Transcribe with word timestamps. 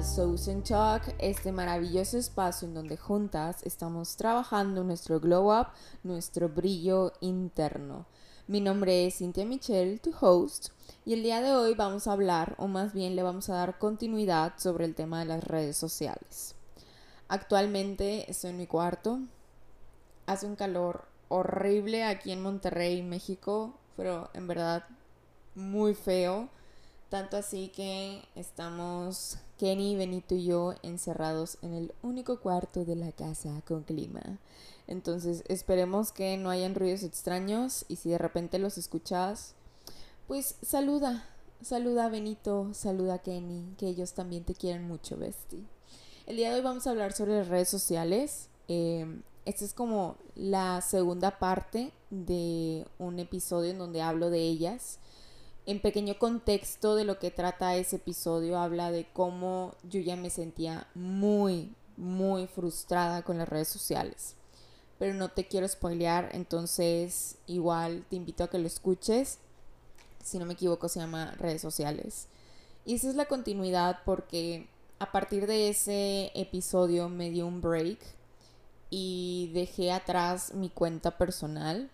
de 0.00 0.06
Sousen 0.06 0.62
Talk, 0.62 1.14
este 1.18 1.52
maravilloso 1.52 2.16
espacio 2.16 2.66
en 2.66 2.72
donde 2.72 2.96
juntas 2.96 3.62
estamos 3.64 4.16
trabajando 4.16 4.82
nuestro 4.82 5.20
glow 5.20 5.52
up, 5.52 5.66
nuestro 6.04 6.48
brillo 6.48 7.12
interno. 7.20 8.06
Mi 8.46 8.62
nombre 8.62 9.06
es 9.06 9.18
Cynthia 9.18 9.44
Michelle, 9.44 9.98
tu 9.98 10.14
host, 10.18 10.68
y 11.04 11.12
el 11.12 11.22
día 11.22 11.42
de 11.42 11.52
hoy 11.52 11.74
vamos 11.74 12.06
a 12.06 12.12
hablar, 12.12 12.54
o 12.56 12.66
más 12.66 12.94
bien 12.94 13.14
le 13.14 13.22
vamos 13.22 13.50
a 13.50 13.56
dar 13.56 13.78
continuidad 13.78 14.54
sobre 14.56 14.86
el 14.86 14.94
tema 14.94 15.18
de 15.18 15.26
las 15.26 15.44
redes 15.44 15.76
sociales. 15.76 16.54
Actualmente 17.28 18.30
estoy 18.30 18.50
en 18.52 18.56
mi 18.56 18.66
cuarto, 18.66 19.20
hace 20.24 20.46
un 20.46 20.56
calor 20.56 21.04
horrible 21.28 22.04
aquí 22.04 22.32
en 22.32 22.42
Monterrey, 22.42 23.02
México, 23.02 23.74
pero 23.98 24.30
en 24.32 24.46
verdad 24.46 24.82
muy 25.54 25.94
feo 25.94 26.48
tanto 27.10 27.36
así 27.36 27.68
que 27.68 28.22
estamos 28.36 29.36
Kenny, 29.58 29.96
Benito 29.96 30.36
y 30.36 30.44
yo 30.44 30.74
encerrados 30.82 31.58
en 31.60 31.74
el 31.74 31.92
único 32.02 32.40
cuarto 32.40 32.84
de 32.84 32.94
la 32.94 33.10
casa 33.12 33.60
con 33.66 33.82
clima. 33.82 34.38
Entonces 34.86 35.42
esperemos 35.48 36.12
que 36.12 36.36
no 36.36 36.50
hayan 36.50 36.74
ruidos 36.74 37.02
extraños 37.02 37.84
y 37.88 37.96
si 37.96 38.10
de 38.10 38.18
repente 38.18 38.60
los 38.60 38.78
escuchas, 38.78 39.54
pues 40.28 40.54
saluda, 40.62 41.28
saluda 41.60 42.06
a 42.06 42.08
Benito, 42.08 42.72
saluda 42.74 43.14
a 43.14 43.18
Kenny, 43.18 43.74
que 43.76 43.88
ellos 43.88 44.12
también 44.12 44.44
te 44.44 44.54
quieren 44.54 44.86
mucho, 44.86 45.16
Bestie. 45.16 45.64
El 46.26 46.36
día 46.36 46.50
de 46.50 46.56
hoy 46.56 46.62
vamos 46.62 46.86
a 46.86 46.90
hablar 46.90 47.12
sobre 47.12 47.38
las 47.38 47.48
redes 47.48 47.68
sociales. 47.68 48.48
Eh, 48.68 49.20
esta 49.46 49.64
es 49.64 49.74
como 49.74 50.16
la 50.36 50.80
segunda 50.80 51.40
parte 51.40 51.92
de 52.10 52.86
un 53.00 53.18
episodio 53.18 53.72
en 53.72 53.78
donde 53.78 54.00
hablo 54.00 54.30
de 54.30 54.42
ellas 54.42 55.00
en 55.66 55.80
pequeño 55.80 56.18
contexto 56.18 56.94
de 56.94 57.04
lo 57.04 57.18
que 57.18 57.30
trata 57.30 57.76
ese 57.76 57.96
episodio, 57.96 58.58
habla 58.58 58.90
de 58.90 59.06
cómo 59.12 59.74
yo 59.82 60.00
ya 60.00 60.16
me 60.16 60.30
sentía 60.30 60.86
muy, 60.94 61.74
muy 61.96 62.46
frustrada 62.46 63.22
con 63.22 63.38
las 63.38 63.48
redes 63.48 63.68
sociales. 63.68 64.34
Pero 64.98 65.14
no 65.14 65.30
te 65.30 65.46
quiero 65.46 65.66
spoilear, 65.68 66.30
entonces 66.32 67.36
igual 67.46 68.04
te 68.10 68.16
invito 68.16 68.44
a 68.44 68.48
que 68.48 68.58
lo 68.58 68.66
escuches. 68.66 69.38
Si 70.22 70.38
no 70.38 70.46
me 70.46 70.54
equivoco, 70.54 70.88
se 70.88 71.00
llama 71.00 71.32
redes 71.38 71.62
sociales. 71.62 72.26
Y 72.84 72.94
esa 72.94 73.08
es 73.08 73.14
la 73.14 73.26
continuidad 73.26 74.00
porque 74.04 74.68
a 74.98 75.12
partir 75.12 75.46
de 75.46 75.68
ese 75.68 76.30
episodio 76.34 77.08
me 77.08 77.30
dio 77.30 77.46
un 77.46 77.60
break 77.60 77.98
y 78.90 79.50
dejé 79.54 79.92
atrás 79.92 80.52
mi 80.54 80.68
cuenta 80.68 81.16
personal 81.16 81.90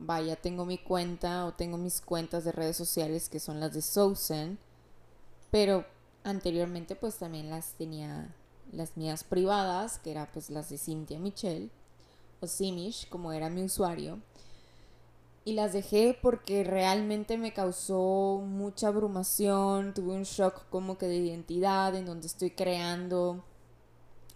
vaya, 0.00 0.34
tengo 0.34 0.64
mi 0.64 0.78
cuenta 0.78 1.44
o 1.44 1.52
tengo 1.52 1.76
mis 1.76 2.00
cuentas 2.00 2.44
de 2.44 2.52
redes 2.52 2.76
sociales 2.76 3.28
que 3.28 3.38
son 3.38 3.60
las 3.60 3.74
de 3.74 3.82
Sousen, 3.82 4.58
pero 5.50 5.84
anteriormente 6.24 6.96
pues 6.96 7.16
también 7.16 7.50
las 7.50 7.74
tenía 7.74 8.34
las 8.72 8.96
mías 8.96 9.24
privadas, 9.24 9.98
que 9.98 10.12
eran 10.12 10.28
pues 10.32 10.50
las 10.50 10.70
de 10.70 10.78
Cynthia 10.78 11.18
Michelle 11.18 11.70
o 12.40 12.46
Simish, 12.46 13.08
como 13.08 13.32
era 13.32 13.50
mi 13.50 13.62
usuario. 13.62 14.18
Y 15.44 15.54
las 15.54 15.72
dejé 15.72 16.18
porque 16.20 16.64
realmente 16.64 17.36
me 17.38 17.52
causó 17.52 18.42
mucha 18.44 18.88
abrumación, 18.88 19.94
tuve 19.94 20.12
un 20.14 20.24
shock 20.24 20.68
como 20.70 20.98
que 20.98 21.06
de 21.06 21.16
identidad 21.16 21.94
en 21.94 22.06
donde 22.06 22.26
estoy 22.26 22.50
creando 22.50 23.42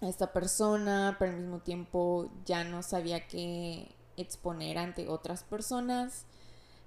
a 0.01 0.09
esta 0.09 0.33
persona, 0.33 1.17
pero 1.19 1.33
al 1.33 1.41
mismo 1.41 1.59
tiempo 1.61 2.31
ya 2.45 2.65
no 2.65 2.83
sabía 2.83 3.27
qué 3.29 3.94
exponer 4.17 4.79
ante 4.79 5.09
otras 5.09 5.43
personas. 5.43 6.25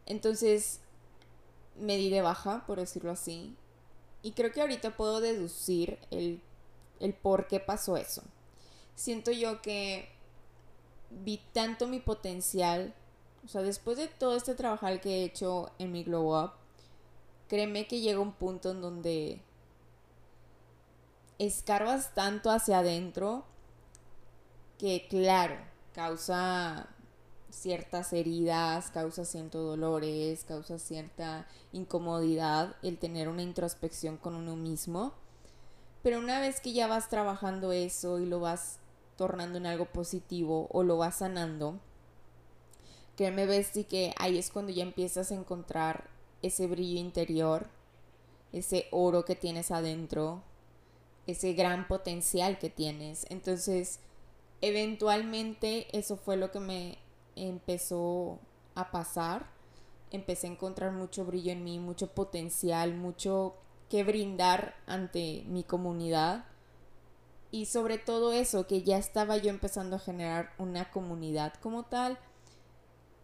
Entonces 0.05 0.79
me 1.79 1.97
di 1.97 2.09
de 2.09 2.21
baja, 2.21 2.65
por 2.65 2.79
decirlo 2.79 3.11
así. 3.11 3.55
Y 4.23 4.31
creo 4.31 4.51
que 4.51 4.61
ahorita 4.61 4.97
puedo 4.97 5.21
deducir 5.21 5.99
el, 6.11 6.41
el 6.99 7.13
por 7.13 7.47
qué 7.47 7.59
pasó 7.59 7.97
eso. 7.97 8.23
Siento 8.95 9.31
yo 9.31 9.61
que 9.61 10.09
vi 11.09 11.41
tanto 11.53 11.87
mi 11.87 11.99
potencial. 11.99 12.93
O 13.45 13.47
sea, 13.47 13.61
después 13.61 13.97
de 13.97 14.07
todo 14.07 14.35
este 14.35 14.55
trabajo 14.55 14.87
que 15.01 15.21
he 15.21 15.23
hecho 15.23 15.71
en 15.79 15.91
mi 15.91 16.03
Glow 16.03 16.37
Up, 16.37 16.51
créeme 17.47 17.87
que 17.87 18.01
llega 18.01 18.19
un 18.19 18.33
punto 18.33 18.71
en 18.71 18.81
donde 18.81 19.41
escarbas 21.39 22.13
tanto 22.13 22.49
hacia 22.49 22.79
adentro 22.79 23.45
que, 24.77 25.07
claro, 25.07 25.57
causa 25.93 26.89
ciertas 27.49 28.13
heridas, 28.13 28.91
causa 28.91 29.25
ciertos 29.25 29.65
dolores, 29.65 30.43
causa 30.43 30.79
cierta 30.79 31.47
incomodidad 31.71 32.75
el 32.83 32.97
tener 32.97 33.29
una 33.29 33.41
introspección 33.41 34.17
con 34.17 34.35
uno 34.35 34.55
mismo. 34.55 35.13
Pero 36.03 36.19
una 36.19 36.39
vez 36.39 36.59
que 36.61 36.73
ya 36.73 36.87
vas 36.87 37.09
trabajando 37.09 37.71
eso 37.71 38.19
y 38.19 38.25
lo 38.25 38.39
vas 38.39 38.79
tornando 39.17 39.57
en 39.57 39.65
algo 39.65 39.85
positivo 39.85 40.67
o 40.71 40.83
lo 40.83 40.97
vas 40.97 41.17
sanando, 41.17 41.79
créeme, 43.15 43.45
Besti, 43.45 43.83
que 43.83 44.13
ahí 44.17 44.37
es 44.37 44.51
cuando 44.51 44.71
ya 44.71 44.83
empiezas 44.83 45.31
a 45.31 45.35
encontrar 45.35 46.09
ese 46.41 46.67
brillo 46.67 46.99
interior, 46.99 47.67
ese 48.53 48.87
oro 48.91 49.25
que 49.25 49.35
tienes 49.35 49.71
adentro, 49.71 50.43
ese 51.25 51.53
gran 51.53 51.87
potencial 51.87 52.59
que 52.59 52.69
tienes. 52.69 53.25
Entonces, 53.29 53.99
eventualmente 54.61 55.87
eso 55.97 56.15
fue 56.15 56.37
lo 56.37 56.51
que 56.51 56.59
me 56.59 56.97
empezó 57.37 58.39
a 58.75 58.91
pasar, 58.91 59.47
empecé 60.11 60.47
a 60.47 60.51
encontrar 60.51 60.91
mucho 60.91 61.25
brillo 61.25 61.51
en 61.51 61.63
mí, 61.63 61.79
mucho 61.79 62.07
potencial, 62.07 62.95
mucho 62.95 63.55
que 63.89 64.03
brindar 64.03 64.75
ante 64.85 65.43
mi 65.47 65.63
comunidad. 65.63 66.45
Y 67.51 67.67
sobre 67.67 67.97
todo 67.97 68.33
eso, 68.33 68.67
que 68.67 68.83
ya 68.83 68.97
estaba 68.97 69.37
yo 69.37 69.49
empezando 69.49 69.95
a 69.95 69.99
generar 69.99 70.51
una 70.57 70.91
comunidad 70.91 71.53
como 71.61 71.83
tal, 71.83 72.17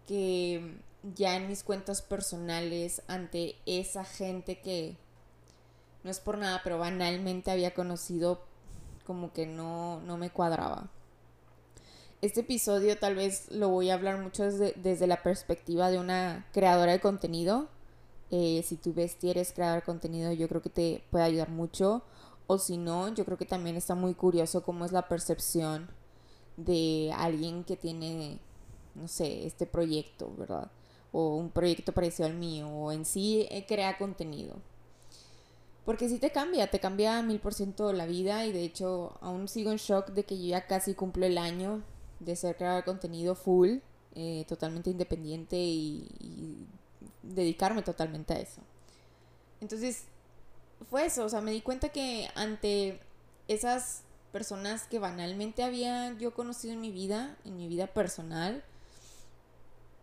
que 0.08 0.78
ya 1.16 1.36
en 1.36 1.48
mis 1.48 1.64
cuentas 1.64 2.02
personales, 2.02 3.02
ante 3.08 3.56
esa 3.66 4.06
gente 4.06 4.62
que 4.62 4.96
no 6.04 6.12
es 6.12 6.20
por 6.20 6.38
nada, 6.38 6.62
pero 6.64 6.80
banalmente 6.80 7.52
había 7.52 7.74
conocido, 7.74 8.42
como 9.06 9.34
que 9.34 9.46
no, 9.46 10.00
no 10.02 10.18
me 10.18 10.30
cuadraba 10.30 10.90
este 12.24 12.40
episodio 12.40 12.98
tal 12.98 13.16
vez 13.16 13.52
lo 13.52 13.68
voy 13.68 13.90
a 13.90 13.96
hablar 13.96 14.18
mucho 14.18 14.44
desde, 14.44 15.08
la 15.08 15.22
perspectiva 15.22 15.92
de 15.92 16.00
una 16.00 16.48
creadora 16.54 16.94
de 16.94 17.02
contenido. 17.02 17.68
Eh, 18.32 18.64
si 18.66 18.78
tú 18.78 18.94
ves 18.94 19.16
que 19.16 19.30
eres 19.30 19.52
creador 19.52 19.82
de 19.82 19.86
contenido, 19.86 20.32
yo 20.32 20.48
creo 20.48 20.62
que 20.62 20.70
te 20.70 21.04
puede 21.12 21.26
ayudar 21.26 21.50
mucho. 21.50 22.02
O 22.48 22.60
si 22.60 22.78
no, 22.78 23.14
yo 23.14 23.26
creo 23.26 23.38
que 23.38 23.46
también 23.46 23.76
está 23.76 23.94
muy 23.94 24.14
curioso 24.14 24.64
cómo 24.64 24.86
es 24.86 24.94
la 24.94 25.10
percepción 25.10 25.90
de 26.56 27.12
alguien 27.14 27.66
que 27.66 27.76
tiene, 27.76 28.40
no 28.96 29.10
sé, 29.10 29.46
este 29.46 29.66
proyecto, 29.66 30.34
¿verdad? 30.38 30.72
O 31.12 31.36
un 31.36 31.50
proyecto 31.50 31.92
parecido 31.92 32.28
al 32.28 32.36
mío, 32.36 32.70
o 32.70 32.94
en 32.94 33.04
sí 33.04 33.48
eh, 33.52 33.66
crea 33.68 33.98
contenido. 33.98 34.56
Porque 35.84 36.08
sí 36.08 36.20
te 36.20 36.32
cambia, 36.32 36.72
te 36.72 36.80
cambia 36.80 37.22
mil 37.22 37.42
por 37.42 37.54
ciento 37.54 37.92
la 37.92 38.06
vida 38.06 38.46
y 38.46 38.54
de 38.54 38.64
hecho 38.64 39.18
aún 39.20 39.50
sigo 39.50 39.72
en 39.72 39.78
shock 39.78 40.12
de 40.12 40.24
que 40.24 40.38
yo 40.38 40.46
ya 40.46 40.68
casi 40.68 40.94
cumplo 40.94 41.26
el 41.26 41.38
año 41.38 41.84
de 42.20 42.36
ser 42.36 42.56
crear 42.56 42.84
contenido 42.84 43.36
full, 43.36 43.78
eh, 44.16 44.46
totalmente 44.48 44.90
independiente 44.90 45.58
y, 45.58 46.68
dedicarme 47.22 47.84
totalmente 47.84 48.34
a 48.34 48.40
eso. 48.40 48.62
Entonces, 49.62 50.04
fue 50.90 51.06
eso, 51.06 51.24
o 51.24 51.30
sea, 51.30 51.40
me 51.40 51.52
di 51.52 51.62
cuenta 51.62 51.90
que 51.90 52.28
ante 52.36 53.00
esas 53.48 54.02
personas 54.34 54.88
que 54.88 55.00
banalmente 55.00 55.64
había 55.64 56.14
yo 56.18 56.34
conocido 56.34 56.74
en 56.74 56.82
mi 56.82 56.92
vida, 56.92 57.38
en 57.46 57.56
mi 57.56 57.70
vida 57.70 57.88
personal, 57.88 58.62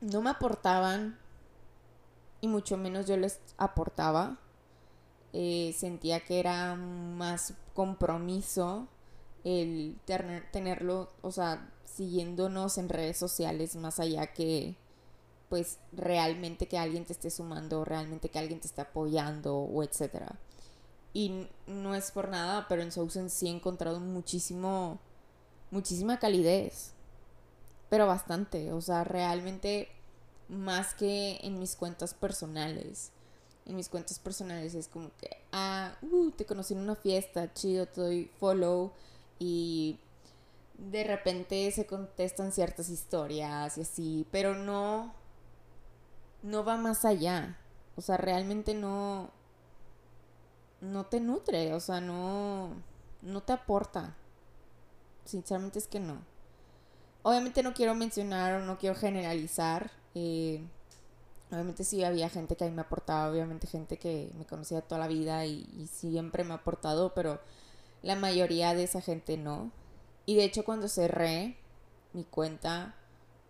no 0.00 0.22
me 0.22 0.30
aportaban 0.30 1.18
y 2.40 2.48
mucho 2.48 2.76
menos 2.76 3.06
yo 3.06 3.16
les 3.16 3.38
aportaba. 3.58 4.38
Eh, 5.32 5.74
sentía 5.76 6.20
que 6.20 6.40
era 6.40 6.74
más 6.74 7.54
compromiso 7.74 8.88
el 9.44 9.96
tenerlo, 10.52 11.08
o 11.22 11.30
sea, 11.30 11.70
siguiéndonos 11.96 12.78
en 12.78 12.88
redes 12.88 13.16
sociales 13.16 13.76
más 13.76 14.00
allá 14.00 14.28
que 14.32 14.76
pues 15.50 15.78
realmente 15.92 16.68
que 16.68 16.78
alguien 16.78 17.04
te 17.04 17.12
esté 17.12 17.28
sumando, 17.28 17.84
realmente 17.84 18.28
que 18.28 18.38
alguien 18.38 18.60
te 18.60 18.68
esté 18.68 18.82
apoyando 18.82 19.56
o 19.56 19.82
etcétera. 19.82 20.38
Y 21.12 21.48
no 21.66 21.96
es 21.96 22.12
por 22.12 22.28
nada, 22.28 22.66
pero 22.68 22.82
en 22.82 22.92
Sousen 22.92 23.30
sí 23.30 23.48
he 23.48 23.50
encontrado 23.50 23.98
muchísimo, 23.98 25.00
muchísima 25.72 26.20
calidez. 26.20 26.92
Pero 27.88 28.06
bastante, 28.06 28.72
o 28.72 28.80
sea, 28.80 29.02
realmente 29.02 29.88
más 30.48 30.94
que 30.94 31.38
en 31.42 31.58
mis 31.58 31.74
cuentas 31.74 32.14
personales. 32.14 33.10
En 33.66 33.74
mis 33.74 33.88
cuentas 33.88 34.20
personales 34.20 34.76
es 34.76 34.86
como 34.86 35.10
que, 35.16 35.30
ah, 35.50 35.96
uh, 36.02 36.30
te 36.30 36.46
conocí 36.46 36.74
en 36.74 36.80
una 36.80 36.94
fiesta, 36.94 37.52
chido, 37.52 37.86
te 37.86 38.00
doy 38.00 38.30
follow 38.38 38.92
y 39.40 39.98
de 40.80 41.04
repente 41.04 41.70
se 41.72 41.86
contestan 41.86 42.52
ciertas 42.52 42.88
historias 42.88 43.76
y 43.78 43.82
así, 43.82 44.26
pero 44.30 44.54
no, 44.54 45.12
no 46.42 46.64
va 46.64 46.76
más 46.76 47.04
allá. 47.04 47.58
O 47.96 48.00
sea, 48.00 48.16
realmente 48.16 48.74
no, 48.74 49.30
no 50.80 51.06
te 51.06 51.20
nutre, 51.20 51.74
o 51.74 51.80
sea, 51.80 52.00
no, 52.00 52.74
no 53.22 53.42
te 53.42 53.52
aporta. 53.52 54.16
Sinceramente 55.24 55.78
es 55.78 55.86
que 55.86 56.00
no. 56.00 56.18
Obviamente 57.22 57.62
no 57.62 57.74
quiero 57.74 57.94
mencionar 57.94 58.54
o 58.54 58.64
no 58.64 58.78
quiero 58.78 58.96
generalizar. 58.96 59.90
Eh, 60.14 60.64
obviamente 61.50 61.84
sí 61.84 62.02
había 62.04 62.30
gente 62.30 62.56
que 62.56 62.64
a 62.64 62.68
mí 62.68 62.74
me 62.74 62.82
aportaba, 62.82 63.30
obviamente 63.30 63.66
gente 63.66 63.98
que 63.98 64.32
me 64.38 64.46
conocía 64.46 64.80
toda 64.80 65.00
la 65.00 65.08
vida 65.08 65.44
y, 65.46 65.68
y 65.76 65.86
siempre 65.88 66.44
me 66.44 66.52
ha 66.52 66.56
aportado, 66.56 67.12
pero 67.14 67.40
la 68.02 68.16
mayoría 68.16 68.74
de 68.74 68.84
esa 68.84 69.02
gente 69.02 69.36
no. 69.36 69.70
Y 70.26 70.36
de 70.36 70.44
hecho 70.44 70.64
cuando 70.64 70.88
cerré 70.88 71.56
mi 72.12 72.24
cuenta, 72.24 72.94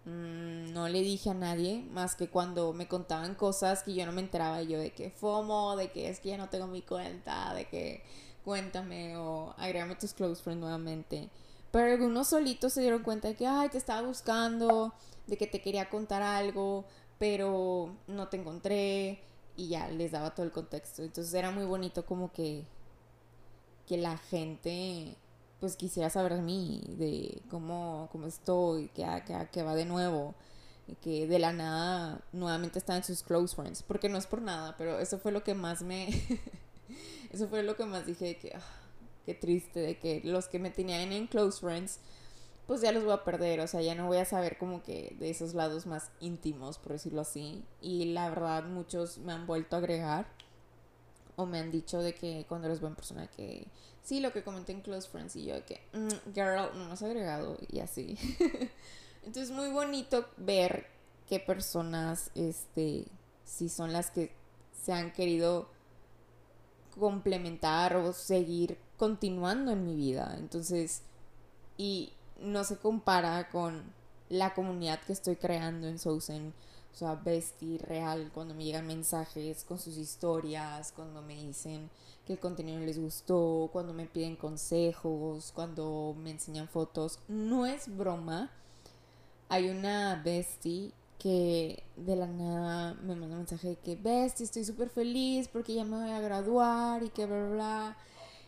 mm, 0.05 0.73
no 0.73 0.89
le 0.89 1.03
dije 1.03 1.31
a 1.31 1.35
nadie 1.35 1.83
más 1.91 2.15
que 2.15 2.29
cuando 2.29 2.73
me 2.73 2.89
contaban 2.89 3.35
cosas 3.35 3.83
que 3.83 3.95
yo 3.95 4.07
no 4.07 4.13
me 4.13 4.21
enteraba 4.23 4.63
yo 4.63 4.79
de 4.79 4.93
que 4.93 5.11
FOMO, 5.11 5.77
de 5.77 5.91
que 5.91 6.09
es 6.09 6.21
que 6.21 6.31
ya 6.31 6.39
no 6.39 6.49
tengo 6.49 6.67
mi 6.67 6.83
cuenta, 6.83 7.55
de 7.55 7.67
que 7.69 8.03
cuéntame 8.45 9.17
o 9.17 9.55
agrégame 9.59 9.97
tus 9.97 10.15
close 10.15 10.43
friends 10.43 10.61
nuevamente. 10.61 11.31
Pero 11.71 11.93
algunos 11.93 12.29
solitos 12.29 12.73
se 12.73 12.81
dieron 12.81 13.03
cuenta 13.03 13.29
de 13.29 13.35
que, 13.35 13.47
ay, 13.47 13.69
te 13.69 13.79
estaba 13.79 14.03
buscando, 14.07 14.93
de 15.27 15.37
que 15.37 15.47
te 15.47 15.63
quería 15.63 15.89
contar 15.89 16.23
algo, 16.23 16.85
pero 17.19 17.95
no 18.09 18.29
te 18.29 18.39
encontré 18.39 19.23
y 19.57 19.69
ya 19.69 19.89
les 19.89 20.13
daba 20.13 20.35
todo 20.35 20.45
el 20.47 20.53
contexto. 20.53 21.03
Entonces 21.03 21.33
era 21.35 21.51
muy 21.51 21.65
bonito 21.65 22.05
como 22.05 22.33
que, 22.33 22.65
que 23.87 23.99
la 23.99 24.19
gente 24.19 25.17
pues 25.61 25.77
quisiera 25.77 26.11
saber 26.11 26.35
de 26.35 26.43
mí, 26.43 26.83
de 26.99 27.43
cómo, 27.51 28.09
cómo 28.11 28.27
estoy, 28.27 28.89
que, 28.89 29.05
que, 29.27 29.49
que 29.53 29.63
va 29.63 29.75
de 29.75 29.85
nuevo, 29.85 30.35
que 31.03 31.27
de 31.27 31.39
la 31.39 31.53
nada 31.53 32.21
nuevamente 32.33 32.79
está 32.79 32.97
en 32.97 33.05
sus 33.05 33.23
close 33.23 33.55
friends, 33.55 33.83
porque 33.83 34.09
no 34.09 34.19
es 34.19 34.27
por 34.27 34.43
nada, 34.43 34.75
pero 34.77 34.99
eso 34.99 35.19
fue 35.19 35.33
lo 35.33 35.45
que 35.45 35.55
más 35.55 35.83
me, 35.83 36.09
eso 37.31 37.49
fue 37.49 37.63
lo 37.63 37.77
que 37.77 37.85
más 37.85 38.07
dije 38.07 38.39
que, 38.39 38.53
ah, 38.55 38.63
qué 39.27 39.35
triste, 39.35 39.81
de 39.81 39.99
que 39.99 40.23
los 40.25 40.49
que 40.49 40.59
me 40.59 40.71
tenían 40.71 41.13
en 41.13 41.27
close 41.27 41.61
friends, 41.61 42.01
pues 42.67 42.81
ya 42.81 42.93
los 42.93 43.05
voy 43.05 43.13
a 43.13 43.25
perder, 43.25 43.61
o 43.61 43.67
sea, 43.67 43.83
ya 43.83 43.95
no 43.95 44.07
voy 44.07 44.19
a 44.19 44.25
saber 44.25 44.57
como 44.57 44.83
que 44.83 45.17
de 45.19 45.31
esos 45.31 45.55
lados 45.55 45.87
más 45.87 46.11
íntimos, 46.21 46.79
por 46.79 46.93
decirlo 46.93 47.21
así, 47.21 47.65
y 47.81 48.07
la 48.07 48.29
verdad 48.29 48.65
muchos 48.65 49.19
me 49.19 49.33
han 49.33 49.47
vuelto 49.47 49.77
a 49.77 49.81
agregar 49.81 50.27
o 51.41 51.47
me 51.47 51.59
han 51.59 51.71
dicho 51.71 52.01
de 52.03 52.15
que 52.15 52.45
cuando 52.49 52.67
eres 52.67 52.81
buena 52.81 52.97
persona 52.97 53.27
que 53.29 53.67
sí, 54.03 54.21
lo 54.21 54.33
que 54.33 54.43
comenté 54.43 54.73
en 54.73 54.81
Close 54.83 55.09
Friends 55.09 55.37
y 55.37 55.45
yo 55.47 55.55
de 55.55 55.63
que, 55.63 55.81
mm, 55.93 56.35
girl, 56.35 56.71
no 56.75 56.87
me 56.87 56.93
has 56.93 57.03
agregado 57.03 57.57
y 57.71 57.81
así. 57.81 58.17
Entonces, 59.25 59.51
muy 59.51 59.71
bonito 59.71 60.27
ver 60.37 60.87
qué 61.29 61.41
personas, 61.41 62.31
este, 62.35 63.07
si 63.45 63.69
son 63.69 63.93
las 63.93 64.11
que 64.11 64.33
se 64.83 64.93
han 64.93 65.13
querido 65.13 65.69
complementar 66.99 67.97
o 67.97 68.13
seguir 68.13 68.79
continuando 68.97 69.73
en 69.73 69.85
mi 69.85 69.95
vida. 69.95 70.35
Entonces, 70.39 71.03
y 71.77 72.13
no 72.41 72.65
se 72.65 72.77
compara 72.77 73.49
con 73.51 73.83
la 74.29 74.55
comunidad 74.55 75.01
que 75.01 75.13
estoy 75.13 75.37
creando 75.37 75.89
en 75.89 75.99
Sousen 75.99 76.53
o 76.93 76.97
sea, 76.97 77.15
vestir 77.15 77.83
real, 77.83 78.31
cuando 78.35 78.55
me 78.55 78.65
llegan 78.65 78.87
mensajes 78.87 79.65
con 79.65 79.79
sus 79.79 79.97
historias, 79.97 80.93
cuando 80.95 81.23
me 81.23 81.35
dicen 81.35 81.89
que 82.27 82.35
el 82.35 82.39
contenido 82.39 82.81
les 82.81 82.99
gustó, 82.99 83.71
cuando 83.73 83.93
me 83.93 84.07
piden 84.07 84.37
consejos, 84.37 85.53
cuando 85.55 86.15
me 86.19 86.31
enseñan 86.31 86.69
fotos. 86.69 87.19
No 87.29 87.67
es 87.67 87.95
broma. 87.97 88.51
Hay 89.49 89.69
una 89.69 90.21
bestie 90.25 90.93
que 91.19 91.83
de 91.97 92.17
la 92.17 92.27
nada 92.27 92.95
me 93.03 93.15
manda 93.15 93.37
un 93.37 93.43
mensaje 93.43 93.69
de 93.69 93.77
que 93.77 93.95
bestie, 93.97 94.45
estoy 94.45 94.65
súper 94.65 94.89
feliz 94.89 95.49
porque 95.49 95.75
ya 95.75 95.85
me 95.85 96.03
voy 96.03 96.11
a 96.11 96.21
graduar 96.21 97.03
y 97.03 97.11
que 97.11 97.27
bla, 97.27 97.37
bla, 97.37 97.49
bla. 97.51 97.97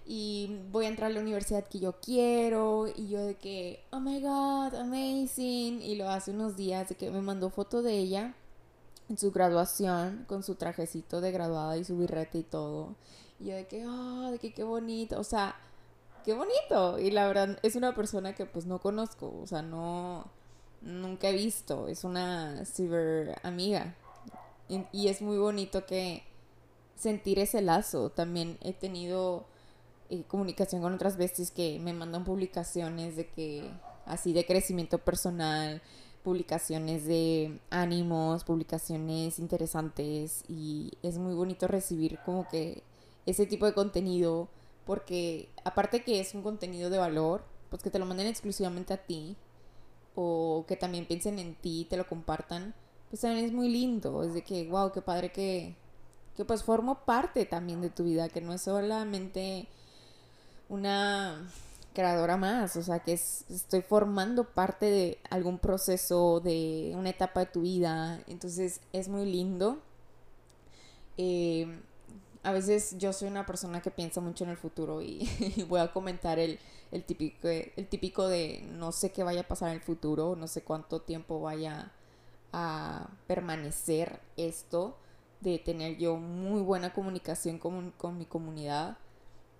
Y 0.07 0.61
voy 0.71 0.87
a 0.87 0.89
entrar 0.89 1.11
a 1.11 1.15
la 1.15 1.21
universidad 1.21 1.67
que 1.67 1.79
yo 1.79 2.01
quiero. 2.01 2.87
Y 2.95 3.09
yo 3.09 3.21
de 3.21 3.37
que, 3.37 3.85
oh 3.91 4.01
my 4.01 4.21
god, 4.21 4.75
amazing. 4.75 5.83
Y 5.83 5.97
lo 5.97 6.09
hace 6.09 6.31
unos 6.31 6.57
días 6.57 6.89
de 6.89 6.95
que 6.95 7.11
me 7.11 7.23
mandó 7.23 7.51
foto 7.51 7.83
de 7.83 7.99
ella 7.99 8.35
en 9.09 9.19
su 9.19 9.31
graduación 9.31 10.25
con 10.29 10.43
su 10.43 10.55
trajecito 10.55 11.21
de 11.21 11.33
graduada 11.33 11.77
y 11.77 11.85
su 11.85 11.99
birrete 11.99 12.39
y 12.39 12.43
todo. 12.43 12.95
Y 13.41 13.47
yo 13.47 13.57
de 13.57 13.67
que, 13.67 13.87
oh, 13.87 14.31
de 14.31 14.39
que 14.39 14.55
qué 14.55 14.65
bonito, 14.65 15.19
o 15.21 15.25
sea, 15.25 15.57
qué 16.25 16.35
bonito. 16.35 16.99
Y 16.99 17.11
la 17.11 17.27
verdad 17.27 17.59
es 17.63 17.77
una 17.77 17.95
persona 17.95 18.35
que 18.35 18.47
pues 18.47 18.67
no 18.67 18.81
conozco, 18.81 19.33
o 19.43 19.47
sea, 19.47 19.63
no, 19.63 20.31
nunca 20.81 21.29
he 21.29 21.35
visto, 21.35 21.89
es 21.89 22.05
una 22.05 22.65
ciber 22.65 23.39
amiga. 23.43 23.95
Y, 24.93 25.09
es 25.09 25.21
muy 25.21 25.37
bonito 25.37 25.85
que 25.85 26.23
sentir 26.97 27.39
ese 27.39 27.61
lazo. 27.61 28.09
También 28.09 28.57
he 28.63 28.73
tenido 28.73 29.45
comunicación 30.29 30.83
con 30.83 30.95
otras 30.95 31.17
veces 31.17 31.51
que 31.51 31.79
me 31.79 31.93
mandan 31.93 32.25
publicaciones 32.25 33.17
de 33.17 33.29
que 33.29 33.71
así 34.07 34.33
de 34.33 34.45
crecimiento 34.45 34.99
personal 34.99 35.83
publicaciones 36.23 37.05
de 37.05 37.59
ánimos, 37.71 38.45
publicaciones 38.45 39.39
interesantes 39.39 40.45
y 40.49 40.93
es 41.03 41.19
muy 41.19 41.35
bonito 41.35 41.67
recibir 41.67 42.19
como 42.25 42.49
que 42.49 42.83
ese 43.27 43.47
tipo 43.47 43.67
de 43.67 43.75
contenido 43.75 44.49
porque 44.87 45.49
aparte 45.65 46.03
que 46.03 46.21
es 46.21 46.35
un 46.35 46.43
contenido 46.43 46.91
de 46.91 46.99
valor, 46.99 47.45
pues 47.71 47.83
que 47.83 47.91
te 47.91 47.99
lo 47.99 48.07
manden 48.07 48.27
exclusivamente 48.27 48.95
a 48.95 49.05
ti 49.05 49.37
o 50.15 50.65
que 50.69 50.77
también 50.77 51.07
piensen 51.07 51.39
en 51.39 51.55
ti 51.55 51.87
te 51.89 51.97
lo 51.97 52.07
compartan, 52.07 52.75
pues 53.11 53.23
también 53.23 53.45
es 53.45 53.53
muy 53.53 53.69
lindo, 53.69 54.23
es 54.23 54.35
de 54.35 54.43
que 54.43 54.69
wow, 54.69 54.93
qué 54.93 55.03
padre 55.03 55.33
que 55.33 55.77
que 56.37 56.47
pues 56.47 56.63
formo 56.63 57.05
parte 57.05 57.45
también 57.45 57.83
de 57.83 57.91
tu 57.91 58.05
vida, 58.05 58.29
que 58.29 58.41
no 58.41 58.55
es 58.55 58.63
solamente 58.63 59.69
una 60.73 61.47
creadora 61.93 62.39
más, 62.39 62.77
o 62.77 62.83
sea, 62.83 63.01
que 63.01 63.13
estoy 63.13 63.83
formando 63.83 64.45
parte 64.45 64.87
de 64.87 65.19
algún 65.29 65.59
proceso, 65.59 66.41
de 66.41 66.95
una 66.97 67.11
etapa 67.11 67.41
de 67.41 67.47
tu 67.47 67.61
vida, 67.61 68.19
entonces 68.27 68.81
es 68.95 69.09
muy 69.09 69.31
lindo. 69.31 69.79
Eh, 71.19 71.67
a 72.43 72.53
veces 72.53 72.97
yo 72.99 73.13
soy 73.13 73.29
una 73.29 73.45
persona 73.45 73.83
que 73.83 73.91
piensa 73.91 74.23
mucho 74.23 74.45
en 74.45 74.51
el 74.51 74.57
futuro 74.57 75.03
y, 75.03 75.29
voy 75.69 75.81
a 75.81 75.93
comentar 75.93 76.39
el, 76.39 76.59
el, 76.91 77.05
típico, 77.05 77.49
el 77.49 77.87
típico 77.89 78.27
de 78.27 78.65
no 78.73 78.93
sé 78.93 79.13
qué 79.13 79.23
vaya 79.23 79.43
a 79.43 79.49
pasar 79.49 79.69
en 79.69 79.75
el 79.77 79.83
futuro, 79.83 80.37
no 80.37 80.49
sé 80.49 80.63
cuánto 80.63 81.03
tiempo 81.03 81.41
vaya 81.43 81.93
a 82.55 83.11
permanecer 83.27 84.21
esto, 84.39 84.97
de 85.43 85.59
tener 85.59 85.99
yo 85.99 86.17
muy 86.17 86.63
buena 86.63 86.95
comunicación 86.95 87.59
con, 87.59 87.91
con 87.93 88.17
mi 88.17 88.25
comunidad, 88.25 88.97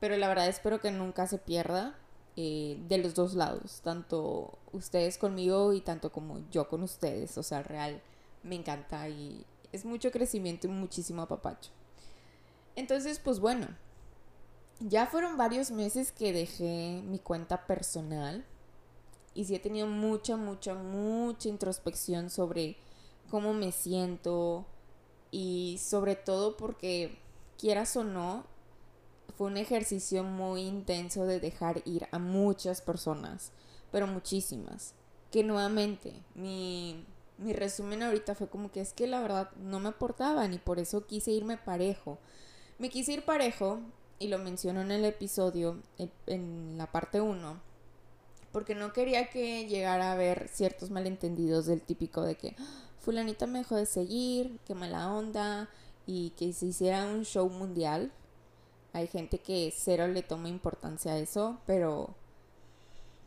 pero 0.03 0.17
la 0.17 0.27
verdad 0.27 0.49
espero 0.49 0.81
que 0.81 0.91
nunca 0.91 1.29
se 1.29 1.39
pierda 1.39 1.97
eh, 2.35 2.77
de 2.89 2.99
los 2.99 3.15
dos 3.15 3.35
lados, 3.35 3.83
tanto 3.85 4.59
ustedes 4.73 5.17
conmigo 5.17 5.75
y 5.75 5.81
tanto 5.81 6.11
como 6.11 6.41
yo 6.51 6.69
con 6.69 6.83
ustedes, 6.83 7.39
o 7.39 7.45
sea, 7.45 7.63
real, 7.63 8.03
me 8.43 8.57
encanta 8.57 9.09
y 9.09 9.47
es 9.71 9.85
mucho 9.85 10.11
crecimiento 10.11 10.67
y 10.67 10.71
muchísimo 10.71 11.23
apapacho. 11.23 11.71
Entonces, 12.75 13.21
pues 13.21 13.39
bueno, 13.39 13.69
ya 14.81 15.07
fueron 15.07 15.37
varios 15.37 15.71
meses 15.71 16.11
que 16.11 16.33
dejé 16.33 17.01
mi 17.05 17.21
cuenta 17.21 17.65
personal 17.69 18.45
y 19.35 19.45
sí 19.45 19.55
he 19.55 19.61
tenido 19.61 19.87
mucha, 19.87 20.37
mucha, 20.37 20.75
mucha 20.75 21.49
introspección 21.49 22.29
sobre 22.29 22.77
cómo 23.31 23.55
me 23.55 23.71
siento 23.71 24.67
y 25.31 25.79
sobre 25.81 26.17
todo 26.17 26.57
porque 26.57 27.21
quieras 27.57 27.97
o 27.97 28.03
no, 28.03 28.51
fue 29.37 29.47
un 29.47 29.57
ejercicio 29.57 30.25
muy 30.25 30.63
intenso 30.63 31.25
de 31.25 31.41
dejar 31.41 31.83
ir 31.85 32.07
a 32.13 32.19
muchas 32.19 32.81
personas, 32.81 33.53
pero 33.91 34.07
muchísimas. 34.07 34.95
Que 35.31 35.43
nuevamente, 35.43 36.13
mi, 36.35 37.07
mi 37.39 37.53
resumen 37.53 38.03
ahorita 38.03 38.35
fue 38.35 38.49
como 38.49 38.71
que 38.71 38.81
es 38.81 38.93
que 38.93 39.07
la 39.07 39.21
verdad 39.21 39.51
no 39.57 39.81
me 39.81 39.89
aportaban 39.89 40.53
y 40.53 40.59
por 40.59 40.79
eso 40.79 41.07
quise 41.07 41.33
irme 41.33 41.57
parejo. 41.57 42.19
Me 42.79 42.91
quise 42.91 43.13
ir 43.13 43.25
parejo 43.25 43.81
y 44.19 44.29
lo 44.29 44.39
menciono 44.39 44.81
en 44.83 44.91
el 44.91 45.05
episodio, 45.05 45.79
en, 46.27 46.79
la 46.79 46.91
parte 46.91 47.21
1, 47.21 47.61
porque 48.53 48.75
no 48.75 48.93
quería 48.93 49.31
que 49.31 49.67
llegara 49.67 50.11
a 50.11 50.13
haber 50.13 50.49
ciertos 50.49 50.91
malentendidos 50.91 51.67
del 51.67 51.83
típico 51.83 52.23
de 52.23 52.37
que 52.37 52.55
ah, 52.59 52.85
fulanita 53.01 53.47
me 53.47 53.61
dejó 53.61 53.77
de 53.77 53.87
seguir, 53.87 54.61
qué 54.65 54.75
mala 54.75 55.13
onda 55.13 55.69
y 56.07 56.31
que 56.31 56.53
se 56.53 56.67
hiciera 56.67 57.07
un 57.07 57.25
show 57.25 57.49
mundial 57.49 58.13
hay 58.93 59.07
gente 59.07 59.39
que 59.39 59.73
cero 59.77 60.07
le 60.09 60.23
toma 60.23 60.49
importancia 60.49 61.13
a 61.13 61.19
eso, 61.19 61.59
pero 61.67 62.15